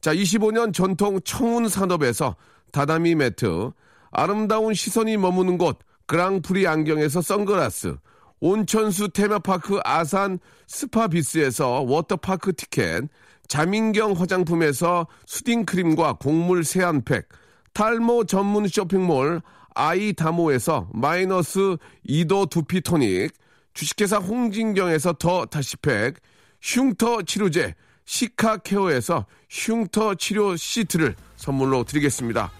[0.00, 2.36] 자 25년 전통 청운 산업에서
[2.72, 3.70] 다다미 매트,
[4.10, 7.96] 아름다운 시선이 머무는 곳 그랑프리 안경에서 선글라스,
[8.40, 13.04] 온천수 테마파크 아산 스파비스에서 워터파크 티켓,
[13.48, 17.28] 자민경 화장품에서 soothing크림과 곡물 세안팩,
[17.72, 19.42] 탈모 전문 쇼핑몰
[19.74, 21.76] 아이다모에서 마이너스
[22.08, 23.32] 2도 두피 토닉,
[23.74, 26.16] 주식회사 홍진경에서 더 다시팩,
[26.60, 32.50] 흉터 치료제 시카케어에서 흉터 치료 시트를 선물로 드리겠습니다.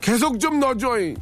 [0.00, 1.16] 계속 좀 넣어줘잉!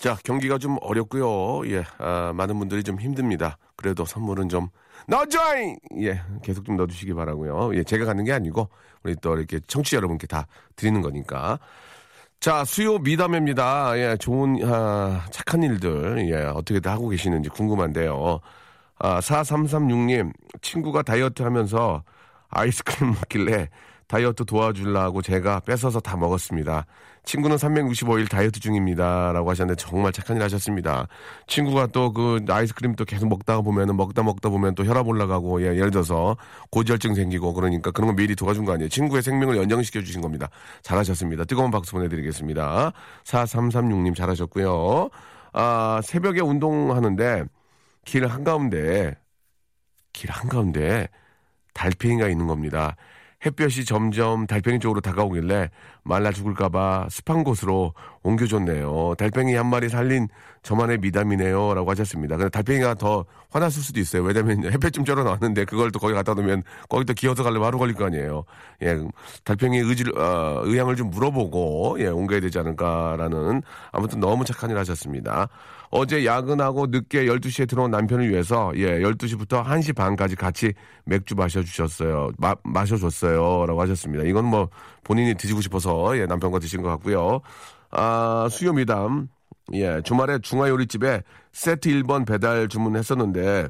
[0.00, 1.70] 자, 경기가 좀 어렵고요.
[1.70, 3.58] 예, 아, 많은 분들이 좀 힘듭니다.
[3.76, 4.68] 그래도 선물은 좀
[5.06, 5.76] 넣어줘잉!
[6.00, 7.74] 예, 계속 좀 넣어주시기 바라고요.
[7.74, 8.68] 예, 제가 가는 게 아니고
[9.02, 11.58] 우리 또 이렇게 청취자 여러분께 다 드리는 거니까.
[12.40, 13.98] 자, 수요 미담입니다.
[13.98, 18.40] 예, 좋은, 아, 착한 일들, 예, 어떻게들 하고 계시는지 궁금한데요.
[18.98, 20.32] 아, 4336님,
[20.62, 22.02] 친구가 다이어트 하면서
[22.48, 23.68] 아이스크림 먹길래
[24.10, 26.84] 다이어트 도와주려고 제가 뺏어서 다 먹었습니다.
[27.22, 29.30] 친구는 365일 다이어트 중입니다.
[29.32, 31.06] 라고 하셨는데 정말 착한 일 하셨습니다.
[31.46, 35.66] 친구가 또 그 아이스크림 또 계속 먹다가 보면은 먹다 먹다 보면 또 혈압 올라가고 예,
[35.76, 36.36] 예를 들어서
[36.70, 38.88] 고지혈증 생기고 그러니까 그런 거 미리 도와준 거 아니에요.
[38.88, 40.48] 친구의 생명을 연장시켜 주신 겁니다.
[40.82, 41.44] 잘하셨습니다.
[41.44, 42.92] 뜨거운 박수 보내드리겠습니다.
[43.22, 45.08] 4336님 잘하셨고요.
[45.52, 47.44] 아, 새벽에 운동하는데
[48.04, 49.16] 길 한가운데
[50.12, 51.08] 길 한가운데
[51.74, 52.96] 달팽이가 있는 겁니다.
[53.44, 55.70] 햇볕이 점점 달팽이 쪽으로 다가오길래
[56.02, 59.14] 말라 죽을까봐 습한 곳으로 옮겨줬네요.
[59.16, 60.28] 달팽이 한 마리 살린
[60.62, 61.74] 저만의 미담이네요.
[61.74, 62.36] 라고 하셨습니다.
[62.36, 64.22] 근데 달팽이가 더 화났을 수도 있어요.
[64.22, 67.78] 왜냐면 햇볕 좀 쩔어 나왔는데 그걸 또 거기 갖다 놓으면 거기 또 기어서 가려면 하루
[67.78, 68.44] 걸릴 거 아니에요.
[68.82, 68.98] 예,
[69.44, 75.48] 달팽이의 의지를, 어, 의향을 좀 물어보고, 예, 옮겨야 되지 않을까라는 아무튼 너무 착한 일 하셨습니다.
[75.90, 80.72] 어제 야근하고 늦게 12시에 들어온 남편을 위해서 예, 12시부터 1시 반까지 같이
[81.04, 82.30] 맥주 마셔 주셨어요.
[82.38, 83.66] 마, 마셔 줬어요.
[83.66, 84.24] 라고 하셨습니다.
[84.24, 84.68] 이건 뭐
[85.02, 87.40] 본인이 드시고 싶어서 예, 남편과 드신 것 같고요.
[87.90, 89.28] 아, 수요 미담.
[89.72, 91.22] 예, 주말에 중화 요리집에
[91.52, 93.68] 세트 1번 배달 주문했었는데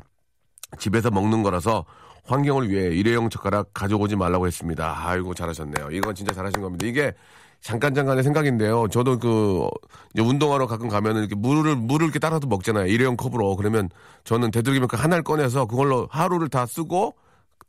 [0.78, 1.86] 집에서 먹는 거라서
[2.24, 5.08] 환경을 위해 일회용 젓가락 가져오지 말라고 했습니다.
[5.08, 5.88] 아이고 잘하셨네요.
[5.90, 6.86] 이건 진짜 잘하신 겁니다.
[6.86, 7.14] 이게
[7.60, 8.88] 잠깐 잠깐의 생각인데요.
[8.88, 9.68] 저도 그
[10.14, 12.86] 이제 운동하러 가끔 가면은 이렇게 물을 물을 이렇게 따라서 먹잖아요.
[12.86, 13.90] 일회용 컵으로 그러면
[14.24, 17.14] 저는 되도록이면 그 하나를 꺼내서 그걸로 하루를 다 쓰고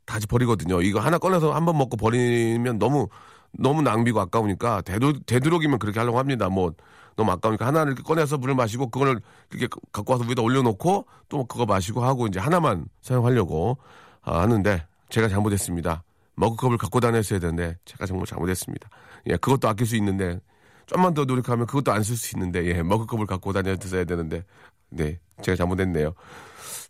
[0.06, 0.80] 다시 버리거든요.
[0.82, 3.08] 이거 하나 꺼내서 한 번 먹고 버리면 너무
[3.52, 6.48] 너무 낭비고 아까우니까 되도, 되도록이면 그렇게 하려고 합니다.
[6.48, 6.72] 뭐
[7.16, 11.66] 너무 아까우니까 하나를 이렇게 꺼내서 물을 마시고 그걸 이렇게 갖고 와서 위에다 올려놓고 또 그거
[11.66, 13.76] 마시고 하고 이제 하나만 사용하려고
[14.22, 16.02] 아, 하는데 제가 잘못했습니다.
[16.36, 18.88] 머그컵을 갖고 다녔어야 되는데 제가 정말 잘못했습니다.
[19.28, 20.40] 예, 그것도 아낄 수 있는데
[20.86, 24.44] 좀만 더 노력하면 그것도 안 쓸 수 있는데 예, 머그컵을 갖고 다녔어야 되는데
[24.90, 26.14] 네, 제가 잘못했네요.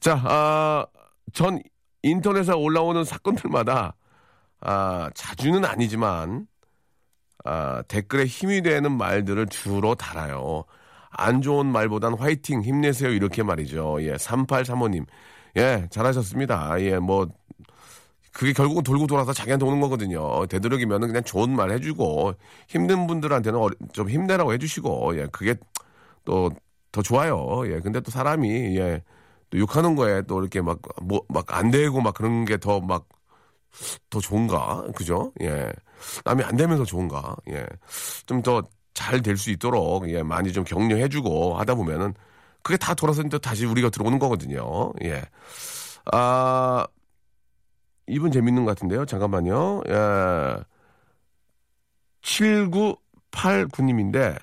[0.00, 0.86] 자, 아,
[1.32, 1.60] 전
[2.02, 3.94] 인터넷에 올라오는 사건들마다
[4.60, 6.46] 아, 자주는 아니지만
[7.44, 10.64] 아, 댓글에 힘이 되는 말들을 주로 달아요.
[11.10, 13.10] 안 좋은 말보단 화이팅, 힘내세요.
[13.10, 13.98] 이렇게 말이죠.
[14.02, 15.04] 예, 3835님.
[15.56, 16.80] 예, 잘하셨습니다.
[16.80, 17.28] 예, 뭐,
[18.32, 20.46] 그게 결국은 돌고 돌아서 자기한테 오는 거거든요.
[20.46, 22.34] 되도록이면 그냥 좋은 말 해주고,
[22.68, 25.54] 힘든 분들한테는 어리- 좀 힘내라고 해주시고, 예, 그게
[26.24, 26.50] 또
[26.92, 27.62] 더 좋아요.
[27.66, 29.02] 예, 근데 또 사람이, 예,
[29.50, 33.06] 또 욕하는 거에 또 이렇게 막, 뭐, 막 안 되고 막 그런 게 더 막,
[34.10, 34.84] 더 좋은가?
[34.96, 35.32] 그죠?
[35.42, 35.70] 예.
[36.24, 37.36] 남이 안 되면서 좋은가?
[37.50, 37.66] 예.
[38.26, 38.62] 좀 더
[38.94, 42.14] 잘 될 수 있도록, 예, 많이 좀 격려해주고 하다 보면은,
[42.62, 44.92] 그게 다 돌아서 또 다시 우리가 들어오는 거거든요.
[45.04, 45.22] 예.
[46.12, 46.86] 아,
[48.12, 49.06] 이분 재밌는 것 같은데요.
[49.06, 49.82] 잠깐만요.
[49.88, 50.56] 예.
[52.22, 54.38] 7989님인데,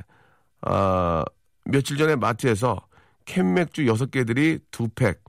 [0.62, 1.24] 아,
[1.66, 2.82] 며칠 전에 마트에서
[3.26, 5.24] 캔맥주 6개들이 두 팩,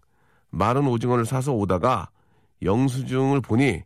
[0.50, 2.08] 마른 오징어를 사서 오다가
[2.62, 3.82] 영수증을 보니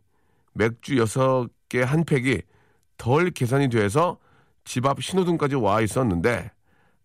[0.53, 2.41] 맥주 6개 한 팩이
[2.97, 4.17] 덜 계산이 돼서
[4.63, 6.49] 집 앞 신호등까지 와 있었는데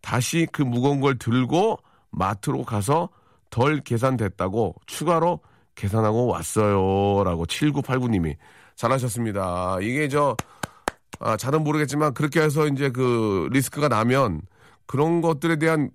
[0.01, 1.79] 다시 그 무거운 걸 들고
[2.11, 3.11] 마트로 가서
[3.51, 5.41] 덜 계산됐다고 추가로
[5.75, 7.25] 계산하고 왔어요.
[7.25, 8.37] 라고 7989님이
[8.77, 9.79] 잘하셨습니다.
[9.83, 10.37] 이게 저,
[11.19, 14.43] 아, 잘은 모르겠지만 그렇게 해서 이제 그 리스크가 나면
[14.87, 15.91] 그런 것들에 대한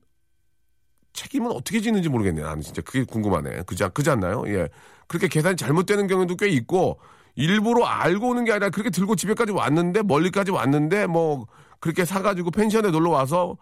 [1.13, 2.45] 책임은 어떻게 지는지 모르겠네요.
[2.45, 3.63] 나는 진짜 그게 궁금하네.
[3.63, 4.43] 그지, 그지 않나요?
[4.47, 4.69] 예.
[5.07, 6.99] 그렇게 계산이 잘못되는 경우도 꽤 있고,
[7.35, 11.47] 일부러 알고 오는 게 아니라 그렇게 들고 집에까지 왔는데, 멀리까지 왔는데, 뭐,
[11.79, 13.57] 그렇게 사가지고 펜션에 놀러 와서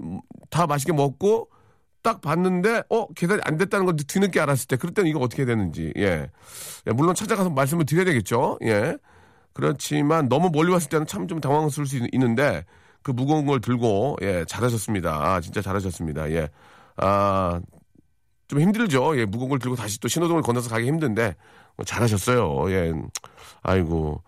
[0.00, 1.48] 음, 다 맛있게 먹고,
[2.02, 5.92] 딱 봤는데, 어, 계산이 안 됐다는 걸 뒤늦게 알았을 때, 그럴 때는 이거 어떻게 되는지,
[5.96, 6.28] 예.
[6.86, 8.58] 예, 물론 찾아가서 말씀을 드려야 되겠죠.
[8.64, 8.96] 예.
[9.52, 12.64] 그렇지만 너무 멀리 왔을 때는 참 좀 당황스러울 수 있- 있는데,
[13.02, 15.10] 그 무거운 걸 들고, 예, 잘하셨습니다.
[15.34, 16.30] 아, 진짜 잘하셨습니다.
[16.32, 16.48] 예.
[16.96, 17.60] 아,
[18.48, 19.18] 좀 힘들죠.
[19.18, 21.36] 예, 무거운 걸 들고 다시 또 신호등을 건너서 가기 힘든데,
[21.76, 22.70] 어, 잘하셨어요.
[22.72, 22.92] 예.
[23.62, 24.22] 아이고.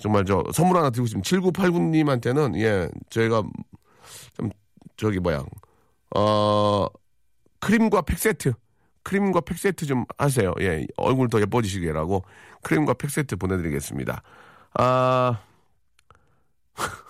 [0.00, 1.28] 정말 저 선물 하나 드리고 싶습니다.
[1.52, 3.42] 7989님한테는, 예, 저희가
[4.36, 4.50] 좀,
[4.96, 5.44] 저기 뭐야,
[6.16, 6.86] 어,
[7.64, 8.52] 크림과 팩 세트.
[9.04, 10.52] 크림과 팩 세트 좀 하세요.
[10.60, 12.24] 예, 얼굴 더 예뻐지시게라고
[12.62, 14.22] 크림과 팩 세트 보내드리겠습니다.
[14.74, 15.40] 아,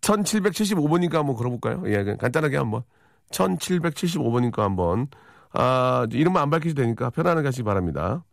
[0.00, 1.82] 1775번이니까 한번 걸어볼까요?
[1.86, 2.82] 예, 간단하게 한번.
[3.30, 5.08] 1775번이니까 한번.
[5.52, 8.24] 아, 이름만 안 밝히셔도 되니까 편안하게 하시기 바랍니다.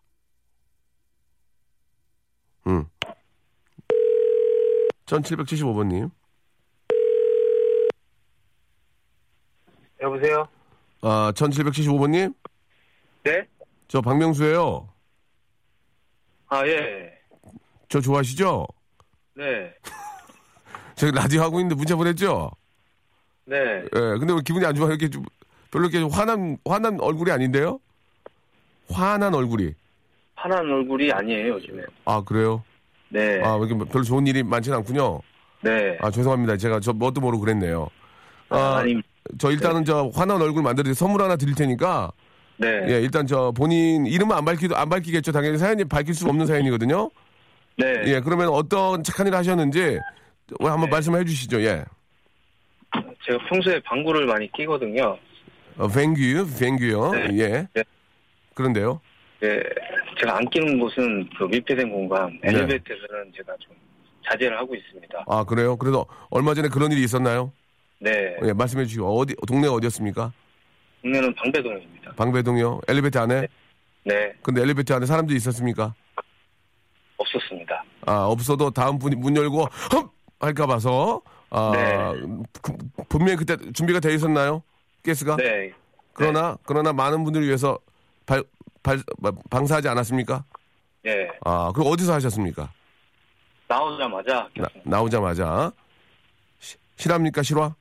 [2.68, 2.86] 음.
[5.06, 6.12] 1775번님.
[10.04, 10.48] 여보세요?
[11.02, 12.34] 아, 1775번님?
[13.24, 13.48] 네?
[13.88, 14.89] 저 박명수예요
[16.50, 17.12] 아, 예.
[17.88, 18.68] 저 좋아하시죠?
[19.36, 19.74] 네.
[20.96, 22.52] 저희 라디오 하고 있는데 문자 보냈죠?
[23.46, 23.56] 네.
[23.56, 24.92] 예, 근데 왜 기분이 안 좋아요?
[24.92, 25.24] 이렇게 좀,
[25.72, 27.80] 별로 이렇게 화난, 화난 얼굴이 아닌데요?
[28.89, 29.74] 화난 얼굴이.
[30.36, 31.84] 화난 얼굴이 아니에요, 요즘에.
[32.06, 32.63] 아, 그래요?
[33.10, 33.42] 네.
[33.44, 35.22] 아, 이게 별로 좋은 일이 많지는 않군요.
[35.62, 35.98] 네.
[36.02, 36.58] 아, 죄송합니다.
[36.58, 37.89] 제가 저 뭣도 모르고 그랬네요.
[38.50, 39.02] 아, 아니,
[39.38, 42.12] 저 일단은 저 화난 얼굴 만들어서 선물 하나 드릴 테니까,
[42.58, 42.68] 네.
[42.90, 45.32] 예, 일단 저 본인 이름은 안 밝히도, 안 밝히겠죠.
[45.32, 47.10] 당연히 사연이 밝힐 수가 없는 사연이거든요.
[47.78, 48.04] 네.
[48.06, 50.00] 예, 그러면 어떤 착한 일을 하셨는지,
[50.60, 50.92] 어, 한번 네.
[50.92, 51.62] 말씀해 주시죠.
[51.62, 51.84] 예.
[53.26, 55.18] 제가 평소에 방구를 많이 끼거든요.
[55.78, 57.12] 어, 뱅규, 뱅규요.
[57.12, 57.28] 네.
[57.40, 57.68] 예.
[57.74, 57.84] 네.
[58.54, 59.02] 그런데요.
[59.44, 59.62] 예,
[60.20, 62.50] 제가 안 끼는 곳은 그 밀폐된 공간, 네.
[62.50, 63.76] 엘리베이터에서는 제가 좀
[64.30, 65.26] 자제를 하고 있습니다.
[65.28, 65.76] 아, 그래요?
[65.76, 67.52] 그래도 얼마 전에 그런 일이 있었나요?
[68.04, 68.36] 네.
[68.44, 70.32] 예, 말씀해 주시고, 어디, 동네가 어디였습니까?
[71.02, 72.12] 동네는 방배동입니다.
[72.16, 72.82] 방배동이요?
[72.88, 73.48] 엘리베이터 안에?
[74.04, 74.34] 네.
[74.42, 75.94] 근데 엘리베이터 안에 사람들이 있었습니까?
[77.18, 77.84] 없었습니다.
[78.06, 80.12] 아, 없어도 다음 분이 문 열고, 헙!
[80.39, 81.72] 할까 봐서, 아,
[82.62, 82.74] 그-
[83.08, 84.62] 분명히 그때 준비가 돼 있었나요?
[85.06, 85.38] 가스가?
[85.38, 85.72] 네.
[86.12, 87.80] 그러나, 그러나 많은 분들을 위해서
[88.26, 88.44] 발,
[88.82, 89.00] 발,
[89.50, 90.44] 방사하지 않았습니까?
[91.06, 91.30] 예.
[91.46, 92.70] 아, 그럼 어디서 하셨습니까?
[93.70, 95.72] 나오자마자 나, 나오자마자.
[96.60, 97.74] 시- 실합니까, 실화?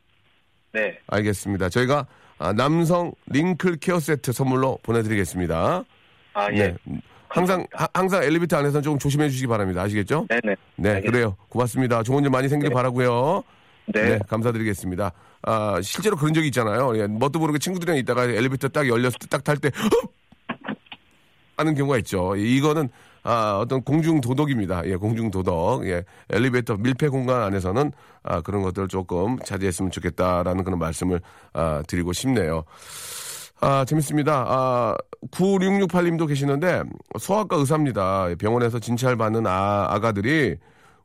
[0.72, 0.98] 네.
[1.06, 1.68] 알겠습니다.
[1.68, 2.06] 저희가
[2.38, 5.84] 아, 남성 링클 케어 세트 선물로 보내드리겠습니다.
[6.34, 6.68] 아, 예.
[6.68, 6.76] 네.
[7.28, 9.82] 항상, 하- 항상 엘리베이터 안에서는 조금 조심해 주시기 바랍니다.
[9.82, 10.26] 아시겠죠?
[10.28, 10.56] 네네.
[10.76, 11.10] 네, 알겠습니다.
[11.10, 11.36] 그래요.
[11.48, 12.02] 고맙습니다.
[12.02, 12.74] 좋은 일 많이 생길 네.
[12.74, 13.42] 바라고요
[13.86, 14.18] 네.
[14.28, 15.12] 감사드리겠습니다.
[15.42, 16.96] 아, 실제로 그런 적이 있잖아요.
[16.98, 19.70] 예, 뭣도 모르게 친구들이랑 있다가 엘리베이터 딱 열렸을 때 딱 탈 때,
[21.56, 22.34] 하는 경우가 있죠.
[22.36, 22.88] 이거는
[23.22, 24.86] 아, 어떤 공중 도덕입니다.
[24.86, 25.86] 예, 공중 도덕.
[25.86, 27.92] 예, 엘리베이터 밀폐 공간 안에서는
[28.24, 31.20] 아, 그런 것들을 조금 자제했으면 좋겠다라는 그런 말씀을
[31.52, 32.64] 아, 드리고 싶네요.
[33.60, 34.44] 아, 재밌습니다.
[34.48, 34.96] 아,
[35.30, 36.82] 9668님도 계시는데
[37.18, 38.28] 소아과 의사입니다.
[38.38, 40.56] 병원에서 진찰 받는 아, 아가들이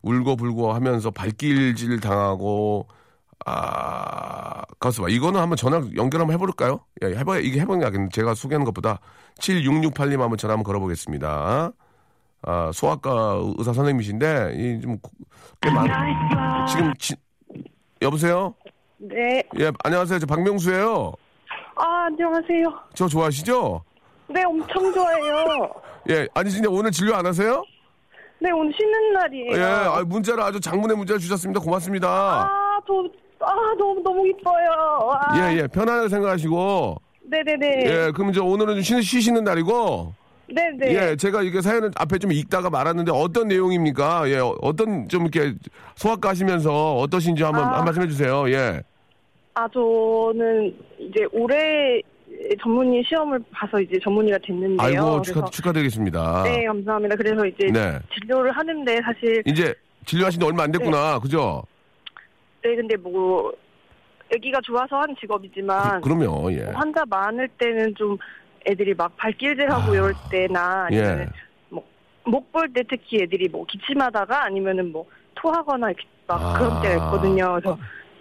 [0.01, 2.88] 울고 불고 하면서 발길질 당하고
[3.45, 5.10] 아, 가수 봐.
[5.10, 6.80] 이거는 한번 전화 연결 한번 해볼까요?
[7.03, 8.10] 예, 해봐야, 이게 해보는 게 낫겠네.
[8.12, 8.99] 제가 소개하는 것보다
[9.39, 11.71] 7668님 한번 전화 한번 걸어보겠습니다.
[12.43, 14.97] 아, 소아과 의사 선생님이신데, 이 좀,
[15.62, 15.88] 꽤 많,
[16.67, 17.15] 지금, 지,
[18.02, 18.54] 여보세요?
[18.97, 19.43] 네.
[19.60, 20.19] 예, 안녕하세요.
[20.19, 21.13] 저 박명수예요
[21.76, 22.65] 아, 안녕하세요.
[22.93, 23.84] 저 좋아하시죠?
[24.30, 25.71] 네, 엄청 좋아해요.
[26.10, 27.63] 예, 아니, 진짜 오늘 진료 안 하세요?
[28.39, 29.58] 네, 오늘 쉬는 날이에요.
[29.58, 31.60] 예, 아, 문자를 아주 장문의 문자를 주셨습니다.
[31.60, 32.08] 고맙습니다.
[32.08, 33.04] 아, 저,
[33.45, 35.12] 아, 너무, 너무 이뻐요.
[35.12, 36.97] 아, 예, 예, 편안하게 생각하시고,
[37.30, 37.67] 네네네.
[37.86, 40.13] 예, 그럼 이제 오늘은 좀 쉬는, 쉬시는 날이고,
[40.53, 40.93] 네네.
[40.93, 44.29] 예, 제가 이게 사연을 앞에 좀 읽다가 말았는데 어떤 내용입니까?
[44.29, 45.53] 예, 어떤 좀 이렇게
[45.95, 47.77] 소아과 하시면서 어떠신지 한번 아.
[47.79, 48.49] 한 말씀 해주세요.
[48.51, 48.81] 예.
[49.55, 52.01] 아, 저는 이제 올해
[52.62, 54.77] 전문의 시험을 봐서 이제 전문의가 됐는데요.
[54.79, 56.43] 아이고, 축하, 그래서- 축하드리겠습니다.
[56.43, 57.15] 네, 감사합니다.
[57.15, 57.99] 그래서 이제 네.
[58.13, 59.73] 진료를 하는데 사실 이제
[60.05, 61.19] 진료하신 지 얼마 안 됐구나.
[61.19, 61.63] 그죠?
[62.63, 63.51] 네, 근데 뭐
[64.33, 66.63] 애기가 좋아서 한 직업이지만 그, 러면 예.
[66.73, 68.17] 환자 많을 때는 좀
[68.67, 71.01] 애들이 막 발길질하고 이럴 때나 예.
[71.03, 71.32] 아니면
[72.25, 76.53] 목볼 때 특히 애들이 뭐 기침하다가 아니면은 뭐 토하거나 이렇게 막 아.
[76.60, 77.60] 그런 때가 있거든요.
[77.62, 77.77] 그래서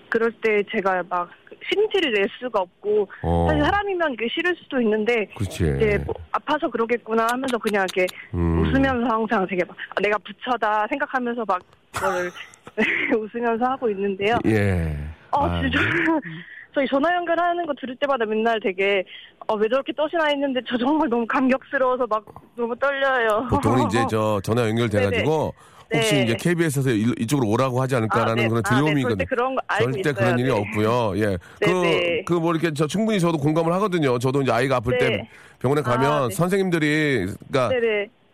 [0.09, 1.29] 그럴 때 제가 막
[1.69, 5.65] 신음치를 낼 수가 없고 어, 사실 사람이면 이게 싫을 수도 있는데 그렇지.
[5.77, 8.61] 이제 뭐 아파서 그러겠구나 하면서 그냥 이렇게 음.
[8.61, 11.61] 웃으면서 항상 되게 막 아, 내가 부처다 생각하면서 막
[11.93, 12.31] 그걸
[13.19, 14.39] 웃으면서 하고 있는데요.
[14.47, 14.97] 예.
[15.33, 15.81] 어, 아, 진짜.
[16.77, 19.03] 저희 전화 연결하는 거 들을 때마다 맨날 되게,
[19.49, 22.23] 어, 왜 저렇게 떠시나 했는데 저 정말 너무 감격스러워서 막
[22.55, 23.47] 너무 떨려요.
[23.49, 25.55] 보통은 이제 저 전화 연결돼가지고.
[25.95, 26.23] 혹시 네.
[26.25, 28.49] 이제 KBS에서 이쪽으로 오라고 하지 않을까라는 아, 네.
[28.49, 28.75] 그런 아, 네.
[28.81, 29.17] 두려움이거든요.
[29.19, 30.15] 절대 그런 거 알고 절대 있어요.
[30.15, 30.61] 그런 일이 네.
[30.61, 31.19] 없고요.
[31.19, 31.39] 예.
[31.63, 34.19] 그, 그 뭐 이렇게 저 충분히 저도 공감을 하거든요.
[34.19, 35.29] 저도 이제 아이가 아플 때 네.
[35.61, 36.35] 병원에 가면 아, 네.
[36.35, 37.69] 선생님들이, 그러니까.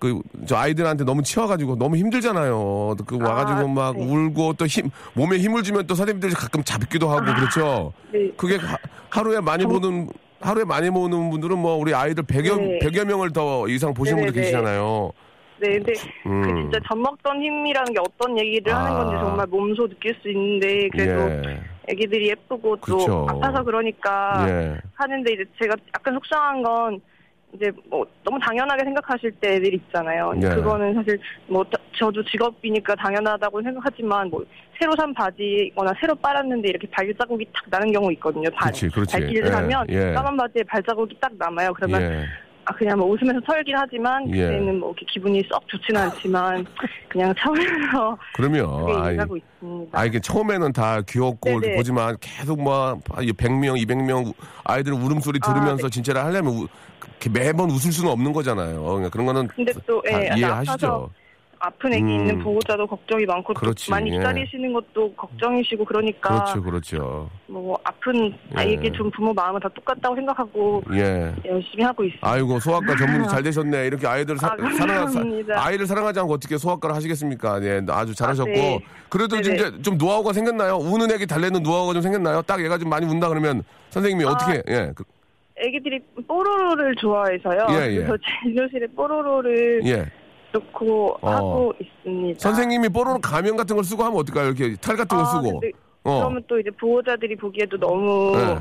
[0.03, 2.97] 그 저 아이들한테 너무 치워가지고 너무 힘들잖아요.
[3.07, 4.05] 그 아, 와가지고 막 네.
[4.05, 7.93] 울고 또 힘 몸에 힘을 주면 또 선생님들이 가끔 잡기도 하고 그렇죠.
[8.13, 8.29] 네.
[8.37, 8.77] 그게 하,
[9.11, 10.09] 하루에 많이 보는
[10.41, 12.79] 하루에 많이 보는 분들은 뭐 우리 아이들 100여, 네.
[12.81, 14.43] 100여 명을 더 이상 보시는 분들 네네네.
[14.43, 15.13] 계시잖아요.
[15.61, 15.93] 네, 근데
[16.27, 16.43] 음.
[16.43, 19.21] 그 진짜 젖 먹던 힘이라는 게 어떤 얘기를 하는 건지 아.
[19.21, 21.61] 정말 몸소 느낄 수 있는데 그래도 예.
[21.89, 23.27] 애기들이 예쁘고 또 그쵸.
[23.29, 24.77] 아파서 그러니까 예.
[24.95, 27.01] 하는데 이제 제가 약간 속상한 건
[27.55, 30.33] 이제 뭐 너무 당연하게 생각하실 때 애들이 있잖아요.
[30.35, 30.49] 네.
[30.55, 34.43] 그거는 사실 뭐 저- 저도 직업이니까 당연하다고 생각하지만 뭐
[34.81, 38.49] 새로 산 바지거나 새로 빨았는데 이렇게 발자국이 탁 나는 경우 있거든요.
[38.51, 39.13] 발, 그렇지, 그렇지.
[39.13, 40.13] 발길을 예, 하면 예.
[40.15, 41.73] 까만 바지에 발자국이 딱 남아요.
[41.75, 42.25] 그러면 예.
[42.65, 44.47] 아 그냥 뭐 웃으면서 털긴 하지만 예.
[44.47, 46.65] 그때는 뭐 이렇게 기분이 썩 좋지는 않지만
[47.09, 48.67] 그냥 참으면서 그러면
[49.03, 49.99] 아이, 일하고 있습니다.
[50.01, 51.57] 아 이게 처음에는 다 귀엽고 네네.
[51.59, 54.33] 이렇게 보지만 계속 뭐 100명, 200명
[54.65, 55.91] 아이들 울음소리 아, 들으면서 네.
[55.91, 56.69] 진짜를 하려면 우-
[57.31, 58.83] 매번 웃을 수는 없는 거잖아요.
[58.83, 61.11] 그러니까 그런 거는 근데 또다 예, 이해하시죠.
[61.65, 62.09] 아픈 애기 음.
[62.11, 64.17] 있는 보호자도 걱정이 많고 또 그렇지, 많이 예.
[64.17, 67.31] 기다리시는 것도 걱정이시고 그러니까 그렇죠, 그렇죠.
[67.47, 68.91] 뭐 아픈 아이에게 예.
[68.91, 71.33] 좀 부모 마음은 다 똑같다고 생각하고 예.
[71.47, 72.29] 열심히 하고 있습니다.
[72.29, 73.87] 아이고 소아과 전문의 잘 되셨네.
[73.87, 75.55] 이렇게 아이들 사, 아, 사랑하, 감사합니다.
[75.55, 77.63] 사, 아이를 사랑하지 않고 어떻게 소아과를 하시겠습니까?
[77.63, 78.81] 예, 아주 잘하셨고 아, 네.
[79.09, 79.55] 그래도 네네.
[79.55, 80.79] 이제 좀 노하우가 생겼나요?
[80.79, 82.43] 우는 애기 달래는 노하우가 좀 생겼나요?
[82.43, 85.05] 딱 얘가 좀 많이 운다 그러면 선생님이 아, 어떻게 예, 그-
[85.57, 87.67] 애기들이 뽀로로를 좋아해서요.
[87.71, 87.97] 예, 예.
[87.97, 90.07] 그래서 진료실에 뽀로로를 예.
[90.53, 91.31] 놓고 어.
[91.31, 92.39] 하고 있습니다.
[92.39, 94.49] 선생님이 뽀로로 가면 같은 걸 쓰고 하면 어떨까요?
[94.49, 95.61] 이렇게 탈 같은 걸 아, 쓰고.
[95.61, 95.71] 근데
[96.05, 96.19] 어.
[96.21, 98.59] 그러면 또 이제 보호자들이 보기에도 너무 네.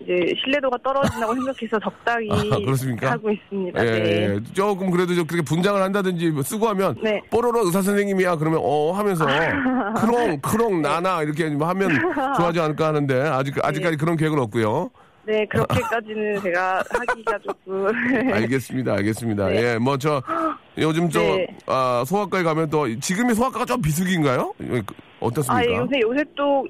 [0.00, 3.12] 이제 신뢰도가 떨어진다고 생각해서 적당히 아, 그렇습니까?
[3.12, 3.86] 하고 있습니다.
[3.86, 4.10] 예, 네.
[4.34, 4.40] 예.
[4.52, 7.20] 조금 그래도 좀 그렇게 분장을 한다든지 뭐 쓰고 하면 네.
[7.30, 9.26] 뽀로로 의사 선생님이야 그러면 어 하면서
[9.96, 11.90] 크롱 크롱 나나 이렇게 뭐 하면
[12.36, 14.90] 좋아하지 않을까 하는데 아직 아직까지 그런 계획은 없고요.
[15.26, 17.86] 네, 그렇게까지는 제가 하기가 조금.
[18.32, 19.48] 알겠습니다, 알겠습니다.
[19.48, 19.62] 네.
[19.74, 20.22] 예, 뭐 저
[20.78, 21.46] 요즘 저 네.
[21.66, 24.52] 아, 소아과에 가면 또 지금이 소아과가 좀 비수기인가요?
[24.62, 25.56] 예, 그, 어떻습니까?
[25.56, 26.66] 아, 예, 요새 요새 또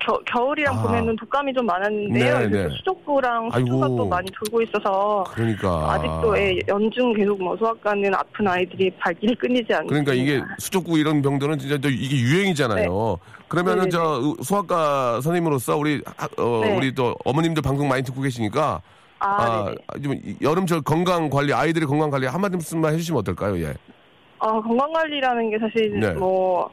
[0.00, 0.82] 겨, 겨울이랑 아.
[0.82, 2.38] 봄에는 독감이 좀 많았는데요.
[2.38, 2.64] 네, 네.
[2.68, 3.96] 또 수족구랑 아이고.
[3.96, 9.74] 또 많이 돌고 있어서 그러니까 아직도 예, 연중 계속 뭐 소아과는 아픈 아이들이 발길이 끊이지
[9.74, 9.88] 않습니다.
[9.88, 13.18] 그러니까 이게 수족구 이런 병들은 진짜 또 이게 유행이잖아요.
[13.48, 13.90] 그러면은 네.
[13.90, 16.76] 저 의- 소아과 선생님으로서 우리 아, 어, 네.
[16.76, 18.80] 우리 또 어머님들 방송 많이 듣고 계시니까
[19.22, 19.98] 아, 아.
[20.02, 23.56] 좀 이- 여름철 건강 관리 아이들의 건강 관리 한 말씀만 해주시면 어떨까요?
[23.60, 23.72] 예.
[24.38, 26.10] 어, 건강 관리라는 게 사실 네.
[26.14, 26.68] 뭐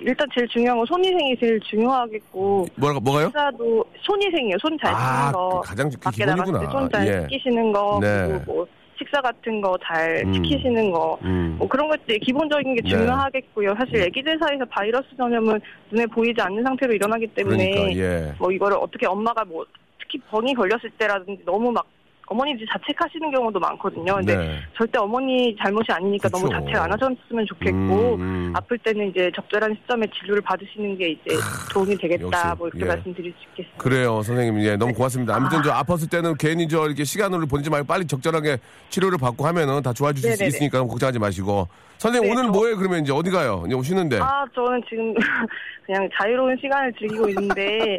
[0.00, 3.26] 일단 제일 중요한 건 손위생이 제일 중요하겠고 뭐라고 뭐가요?
[3.26, 4.56] 식사도 손위생이요.
[4.60, 5.60] 손 잘 씻는 아, 거.
[5.60, 6.58] 그 가장 그 기본이구나.
[6.60, 7.20] 때손잘 예.
[7.22, 8.26] 씻기시는 거 네.
[8.28, 8.66] 그리고 뭐
[8.98, 10.32] 식사 같은 거잘 음.
[10.32, 11.16] 지키시는 거.
[11.22, 11.54] 음.
[11.58, 12.88] 뭐 그런 것들이 기본적인 게 네.
[12.88, 13.74] 중요하겠고요.
[13.78, 14.06] 사실 네.
[14.06, 15.60] 애기들 사이에서 바이러스 전염은
[15.92, 18.34] 눈에 보이지 않는 상태로 일어나기 때문에 그러니까 예.
[18.40, 19.64] 뭐 이거를 어떻게 엄마가 뭐
[20.12, 21.86] 특히 병이 걸렸을 때라든지 너무 막
[22.26, 24.14] 어머니들이 자책하시는 경우도 많거든요.
[24.14, 24.58] 근데 네.
[24.76, 26.58] 절대 어머니 잘못이 아니니까 너무 그쵸.
[26.60, 28.52] 자책 안 하셨으면 좋겠고 음, 음.
[28.56, 31.36] 아플 때는 이제 적절한 시점에 진료를 받으시는 게 이제
[31.72, 32.88] 도움이 되겠다 역시, 뭐 이렇게 예.
[32.88, 33.82] 말씀드릴 수 있겠습니다.
[33.82, 34.62] 그래요, 선생님.
[34.64, 35.34] 예, 너무 고맙습니다.
[35.36, 38.58] 아무튼 저 아팠을 때는 괜히 저 이렇게 시간을 보내지 말고 빨리 적절하게
[38.88, 40.44] 치료를 받고 하면은 다 좋아질 수.
[40.44, 41.68] 있으니까 걱정하지 마시고.
[41.98, 42.76] 선생님 네, 오늘 저- 뭐예요?
[42.78, 43.62] 그러면 이제 어디 가요?
[43.66, 44.18] 이제 오시는데.
[44.20, 45.12] 아 저는 지금
[45.86, 47.96] 그냥 자유로운 시간을 즐기고 있는데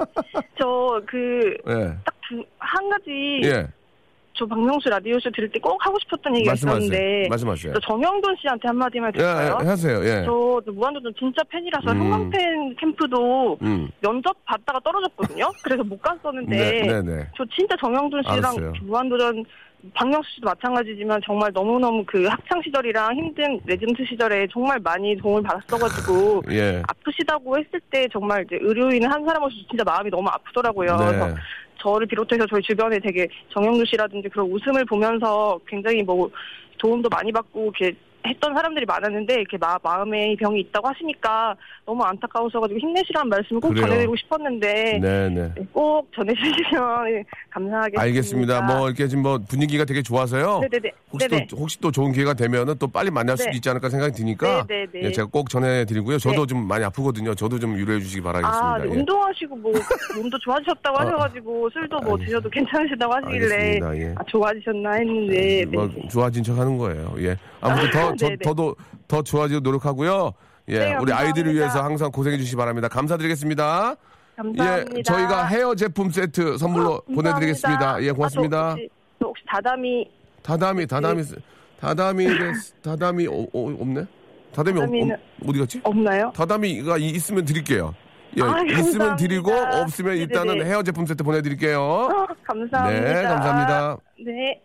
[0.59, 1.97] 저 그딱 예.
[2.57, 3.67] 한 가지 예.
[4.43, 6.83] 저 박명수 라디오쇼 들을 때 꼭 하고 싶었던 얘기가 말씀하세요.
[6.85, 7.73] 있었는데 말씀하세요.
[7.73, 9.57] 저 정영돈 씨한테 한마디만 예, 드릴까요?
[9.61, 10.03] 예, 하세요.
[10.03, 10.23] 예.
[10.25, 11.99] 저 무한도전 진짜 팬이라서 음.
[11.99, 13.89] 형광펜 캠프도 음.
[14.01, 15.49] 면접 받다가 떨어졌거든요.
[15.63, 17.27] 그래서 못 갔었는데 네, 네, 네.
[17.37, 18.73] 저 진짜 정영돈 씨랑 알았어요.
[18.81, 19.45] 무한도전
[19.93, 26.43] 박명수 씨도 마찬가지지만 정말 너무너무 그 학창 시절이랑 힘든 레전드 시절에 정말 많이 도움을 받았어가지고
[26.51, 26.81] 예.
[26.87, 30.95] 아프시다고 했을 때 정말 이제 의료인 한 사람 으로서 진짜 마음이 너무 아프더라고요.
[30.97, 31.05] 네.
[31.05, 31.35] 그래서
[31.83, 36.29] 저를 비롯해서 저희 주변에 되게 정영주 씨라든지 그런 웃음을 보면서 굉장히 뭐
[36.77, 37.95] 도움도 많이 받고 이렇게
[38.25, 41.55] 했던 사람들이 많았는데 이렇게 마, 마음에 병이 있다고 하시니까
[41.85, 43.85] 너무 안타까우셔가지고 힘내시라는 말씀을 꼭 그래요.
[43.85, 45.51] 전해드리고 싶었는데 네, 네.
[45.73, 48.01] 꼭 전해주시면 예, 감사하겠습니다.
[48.01, 48.61] 알겠습니다.
[48.61, 50.61] 뭐 이렇게 지금 뭐 분위기가 되게 좋아서요.
[50.61, 50.91] 네네네.
[51.11, 51.47] 혹시 네네.
[51.49, 53.57] 또 혹시 또 좋은 기회가 되면은 또 빨리 만날 수도 네.
[53.57, 55.07] 있지 않을까 생각이 드니까 네네네.
[55.07, 56.17] 예, 제가 꼭 전해드리고요.
[56.19, 56.47] 저도 네.
[56.47, 57.35] 좀 많이 아프거든요.
[57.35, 58.65] 저도 좀 유료해 주시기 바라겠습니다.
[58.65, 58.89] 아, 네, 예.
[58.99, 59.73] 운동하시고 뭐
[60.15, 63.79] 몸도 좋아지셨다고 아, 하셔가지고 술도 뭐 알겠- 드셔도 괜찮으시다고 하시길래.
[63.95, 64.15] 예.
[64.17, 65.65] 아, 좋아지셨나 했는데 네.
[65.65, 67.13] 뭐 좋아진 척 하는 거예요.
[67.19, 67.35] 예.
[67.63, 68.37] 아무튼 더, 저, 네네.
[68.43, 68.75] 더도,
[69.07, 70.33] 더 좋아지도록 노력하고요.
[70.69, 70.79] 예.
[70.79, 71.11] 네, 우리.
[71.11, 72.87] 아이들을 위해서 항상 고생해 주시기 바랍니다.
[72.87, 73.95] 감사드리겠습니다.
[74.35, 74.97] 감사합니다.
[74.97, 75.03] 예.
[75.03, 77.15] 저희가 헤어 제품 세트 선물로 감사합니다.
[77.15, 78.03] 보내드리겠습니다.
[78.03, 78.57] 예, 고맙습니다.
[78.57, 78.89] 아, 저 혹시,
[79.19, 80.09] 저 혹시 다다미
[80.41, 81.35] 다다미, 다다미, 네.
[81.79, 82.27] 다다미,
[82.81, 84.05] 다다미, 어, 어, 없네?
[84.53, 85.17] 다다미, 어, 어,
[85.49, 85.81] 어디 갔지?
[85.83, 86.31] 없나요?
[86.35, 87.93] 다다미가 이- 있으면 드릴게요.
[88.37, 89.15] 예, 아, 있으면.
[89.15, 90.69] 드리고, 없으면 일단은 네네네.
[90.69, 91.79] 헤어 제품 세트 보내드릴게요.
[91.81, 92.89] 어, 감사합니다.
[92.89, 93.97] 네, 감사합니다.
[94.25, 94.61] 네.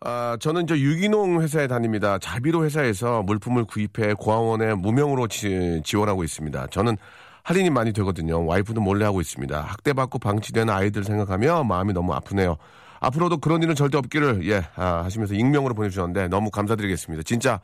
[0.00, 2.18] 아, 저는 저 유기농 회사에 다닙니다.
[2.18, 6.66] 자비로 회사에서 물품을 구입해 고아원에 무명으로 지, 지원하고 있습니다.
[6.66, 6.96] 저는
[7.44, 8.44] 할인이 많이 되거든요.
[8.44, 9.58] 와이프도 몰래 하고 있습니다.
[9.58, 12.56] 학대받고 방치되는 아이들 생각하며 마음이 너무 아프네요.
[13.00, 17.22] 앞으로도 그런 일은 절대 없기를 예 아, 하시면서 익명으로 보내주셨는데 너무 감사드리겠습니다.
[17.22, 17.60] 진짜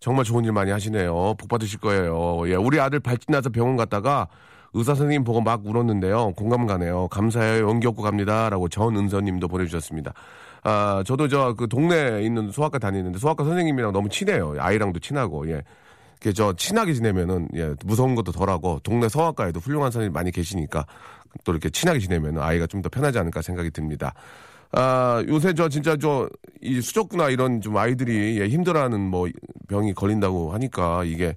[0.00, 1.34] 정말 좋은 일 많이 하시네요.
[1.34, 2.48] 복 받으실 거예요.
[2.48, 4.28] 예, 우리 아들 발진 나서 병원 갔다가
[4.74, 6.32] 의사 선생님 보고 막 울었는데요.
[6.36, 7.08] 공감 가네요.
[7.08, 7.68] 감사해요.
[7.68, 10.12] 용기 얻고 갑니다라고 전은서님도 보내주셨습니다.
[10.68, 14.54] 아, 저도 저 그 동네에 있는 소아과 다니는데 소아과 선생님이랑 너무 친해요.
[14.58, 15.62] 아이랑도 친하고 예.
[16.20, 20.84] 그저 친하게 지내면은 예, 무서운 것도 덜하고 동네 소아과에도 훌륭한 선생님 많이 계시니까
[21.44, 24.12] 또 이렇게 친하게 지내면 아이가 좀 더 편하지 않을까 생각이 듭니다.
[24.72, 26.28] 아, 요새 저 진짜 저
[26.62, 29.28] 이 수족구나 이런 좀 아이들이 예, 힘들어하는 뭐
[29.68, 31.36] 병이 걸린다고 하니까 이게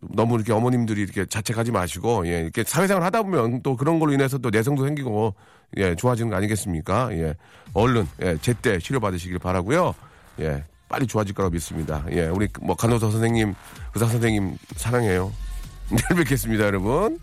[0.00, 4.38] 너무 이렇게 어머님들이 이렇게 자책하지 마시고 예, 이렇게 사회생활 하다 보면 또 그런 걸로 인해서
[4.38, 5.34] 또 내성도 생기고
[5.76, 7.10] 예, 좋아지는 거 아니겠습니까?
[7.12, 7.34] 예.
[7.72, 9.94] 얼른 예, 제때 치료 받으시길 바라고요.
[10.40, 10.64] 예.
[10.88, 12.04] 빨리 좋아질 거라고 믿습니다.
[12.10, 13.54] 예, 우리 뭐 간호사 선생님,
[13.94, 15.32] 의사 선생님 사랑해요.
[15.88, 17.18] 내일 뵙겠습니다, 여러분.